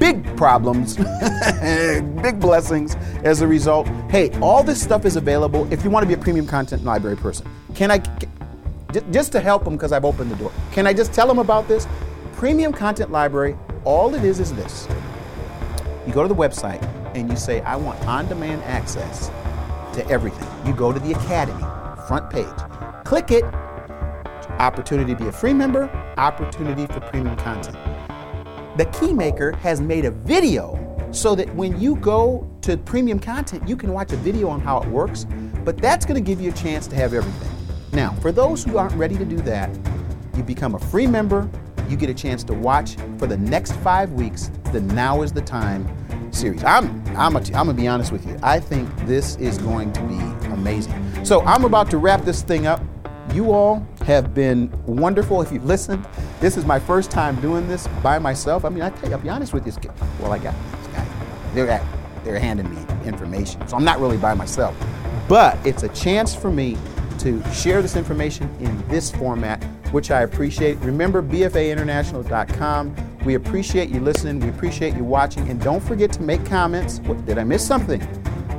big 0.00 0.24
problems, 0.36 0.96
big 2.22 2.40
blessings 2.40 2.96
as 3.22 3.42
a 3.42 3.46
result. 3.46 3.86
Hey, 4.10 4.30
all 4.40 4.64
this 4.64 4.82
stuff 4.82 5.04
is 5.04 5.14
available 5.14 5.72
if 5.72 5.84
you 5.84 5.90
want 5.90 6.02
to 6.02 6.08
be 6.08 6.14
a 6.14 6.22
premium 6.22 6.46
content 6.46 6.84
library 6.84 7.16
person. 7.16 7.46
Can 7.74 7.92
I, 7.92 7.98
just 9.12 9.30
to 9.32 9.40
help 9.40 9.62
them 9.62 9.74
because 9.74 9.92
I've 9.92 10.04
opened 10.04 10.32
the 10.32 10.36
door, 10.36 10.50
can 10.72 10.86
I 10.86 10.92
just 10.92 11.12
tell 11.12 11.28
them 11.28 11.38
about 11.38 11.68
this? 11.68 11.86
Premium 12.40 12.72
Content 12.72 13.10
Library, 13.10 13.54
all 13.84 14.14
it 14.14 14.24
is 14.24 14.40
is 14.40 14.50
this. 14.54 14.88
You 16.06 16.14
go 16.14 16.22
to 16.22 16.28
the 16.28 16.34
website 16.34 16.82
and 17.14 17.28
you 17.28 17.36
say, 17.36 17.60
I 17.60 17.76
want 17.76 18.02
on 18.06 18.28
demand 18.28 18.62
access 18.62 19.28
to 19.92 20.08
everything. 20.08 20.48
You 20.66 20.72
go 20.72 20.90
to 20.90 20.98
the 20.98 21.12
Academy, 21.12 21.62
front 22.08 22.30
page, 22.30 22.46
click 23.04 23.30
it, 23.30 23.44
opportunity 24.58 25.12
to 25.12 25.20
be 25.20 25.28
a 25.28 25.32
free 25.32 25.52
member, 25.52 25.90
opportunity 26.16 26.86
for 26.86 27.00
premium 27.00 27.36
content. 27.36 27.76
The 28.78 28.86
Keymaker 28.86 29.54
has 29.56 29.82
made 29.82 30.06
a 30.06 30.10
video 30.10 30.78
so 31.12 31.34
that 31.34 31.54
when 31.54 31.78
you 31.78 31.96
go 31.96 32.50
to 32.62 32.78
premium 32.78 33.18
content, 33.18 33.68
you 33.68 33.76
can 33.76 33.92
watch 33.92 34.12
a 34.12 34.16
video 34.16 34.48
on 34.48 34.62
how 34.62 34.80
it 34.80 34.88
works, 34.88 35.26
but 35.62 35.76
that's 35.76 36.06
going 36.06 36.14
to 36.14 36.26
give 36.26 36.40
you 36.40 36.48
a 36.48 36.54
chance 36.54 36.86
to 36.86 36.96
have 36.96 37.12
everything. 37.12 37.50
Now, 37.92 38.12
for 38.22 38.32
those 38.32 38.64
who 38.64 38.78
aren't 38.78 38.94
ready 38.94 39.18
to 39.18 39.26
do 39.26 39.36
that, 39.42 39.68
you 40.34 40.42
become 40.42 40.74
a 40.74 40.78
free 40.78 41.06
member, 41.06 41.50
you 41.90 41.96
get 41.96 42.08
a 42.08 42.14
chance 42.14 42.44
to 42.44 42.54
watch 42.54 42.96
for 43.18 43.26
the 43.26 43.36
next 43.36 43.72
five 43.76 44.12
weeks 44.12 44.50
the 44.72 44.80
Now 44.80 45.22
is 45.22 45.32
the 45.32 45.42
Time 45.42 45.88
series. 46.32 46.62
I'm, 46.62 47.04
I'm, 47.16 47.34
a, 47.34 47.40
I'm 47.40 47.50
gonna 47.50 47.74
be 47.74 47.88
honest 47.88 48.12
with 48.12 48.26
you. 48.26 48.38
I 48.42 48.60
think 48.60 48.88
this 49.06 49.36
is 49.36 49.58
going 49.58 49.92
to 49.94 50.00
be 50.02 50.18
amazing. 50.52 51.24
So 51.24 51.42
I'm 51.42 51.64
about 51.64 51.90
to 51.90 51.98
wrap 51.98 52.22
this 52.22 52.42
thing 52.42 52.66
up. 52.66 52.80
You 53.34 53.52
all 53.52 53.86
have 54.06 54.34
been 54.34 54.70
wonderful. 54.86 55.42
If 55.42 55.52
you've 55.52 55.64
listened, 55.64 56.06
this 56.40 56.56
is 56.56 56.64
my 56.64 56.78
first 56.78 57.10
time 57.10 57.40
doing 57.40 57.68
this 57.68 57.86
by 58.02 58.18
myself. 58.18 58.64
I 58.64 58.68
mean, 58.68 58.82
I 58.82 58.90
tell 58.90 59.08
you, 59.08 59.16
I'll 59.16 59.22
be 59.22 59.28
honest 59.28 59.52
with 59.52 59.66
you. 59.66 59.72
Well, 60.20 60.32
I 60.32 60.38
got 60.38 60.54
this 60.78 60.86
guy. 60.88 61.06
They're, 61.54 61.70
at, 61.70 61.84
they're 62.24 62.38
handing 62.38 62.70
me 62.74 62.80
information, 63.04 63.66
so 63.68 63.76
I'm 63.76 63.84
not 63.84 64.00
really 64.00 64.16
by 64.16 64.34
myself. 64.34 64.76
But 65.28 65.58
it's 65.64 65.82
a 65.82 65.88
chance 65.90 66.34
for 66.34 66.50
me 66.50 66.76
to 67.18 67.42
share 67.52 67.82
this 67.82 67.96
information 67.96 68.48
in 68.60 68.86
this 68.88 69.10
format, 69.10 69.64
which 69.92 70.10
I 70.10 70.22
appreciate. 70.22 70.78
Remember, 70.78 71.22
BFAinternational.com. 71.22 72.96
We 73.24 73.34
appreciate 73.34 73.90
you 73.90 74.00
listening. 74.00 74.40
We 74.40 74.48
appreciate 74.48 74.94
you 74.94 75.04
watching. 75.04 75.48
And 75.48 75.60
don't 75.60 75.82
forget 75.82 76.12
to 76.12 76.22
make 76.22 76.44
comments. 76.46 77.00
What, 77.00 77.24
did 77.26 77.38
I 77.38 77.44
miss 77.44 77.66
something? 77.66 78.00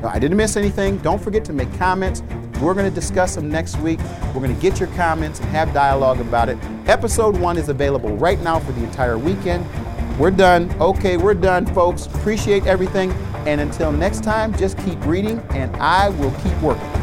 No, 0.02 0.08
I 0.08 0.20
didn't 0.20 0.38
miss 0.38 0.58
anything. 0.58 0.98
Don't 0.98 1.22
forget 1.22 1.46
to 1.46 1.54
make 1.54 1.72
comments. 1.78 2.22
We're 2.62 2.76
going 2.76 2.90
to 2.90 2.94
discuss 2.94 3.36
them 3.36 3.50
next 3.50 3.78
week. 3.80 4.00
We're 4.34 4.42
going 4.42 4.56
to 4.56 4.62
get 4.62 4.80
your 4.80 4.90
comments 4.90 5.40
and 5.40 5.50
have 5.50 5.74
dialogue 5.74 6.20
about 6.20 6.48
it. 6.50 6.58
Episode 6.86 7.38
one 7.38 7.58
is 7.58 7.70
available 7.70 8.16
right 8.18 8.40
now 8.42 8.60
for 8.60 8.72
the 8.74 8.84
entire 8.84 9.18
weekend. 9.18 9.66
We're 10.20 10.32
done. 10.32 10.72
Okay, 10.80 11.18
we're 11.18 11.34
done, 11.34 11.66
folks. 11.66 12.06
Appreciate 12.06 12.68
everything. 12.68 13.12
And 13.48 13.60
until 13.62 13.92
next 13.92 14.24
time, 14.24 14.56
just 14.58 14.78
keep 14.80 15.04
reading 15.06 15.40
and 15.52 15.76
I 15.78 16.10
will 16.10 16.32
keep 16.44 16.56
working. 16.62 17.01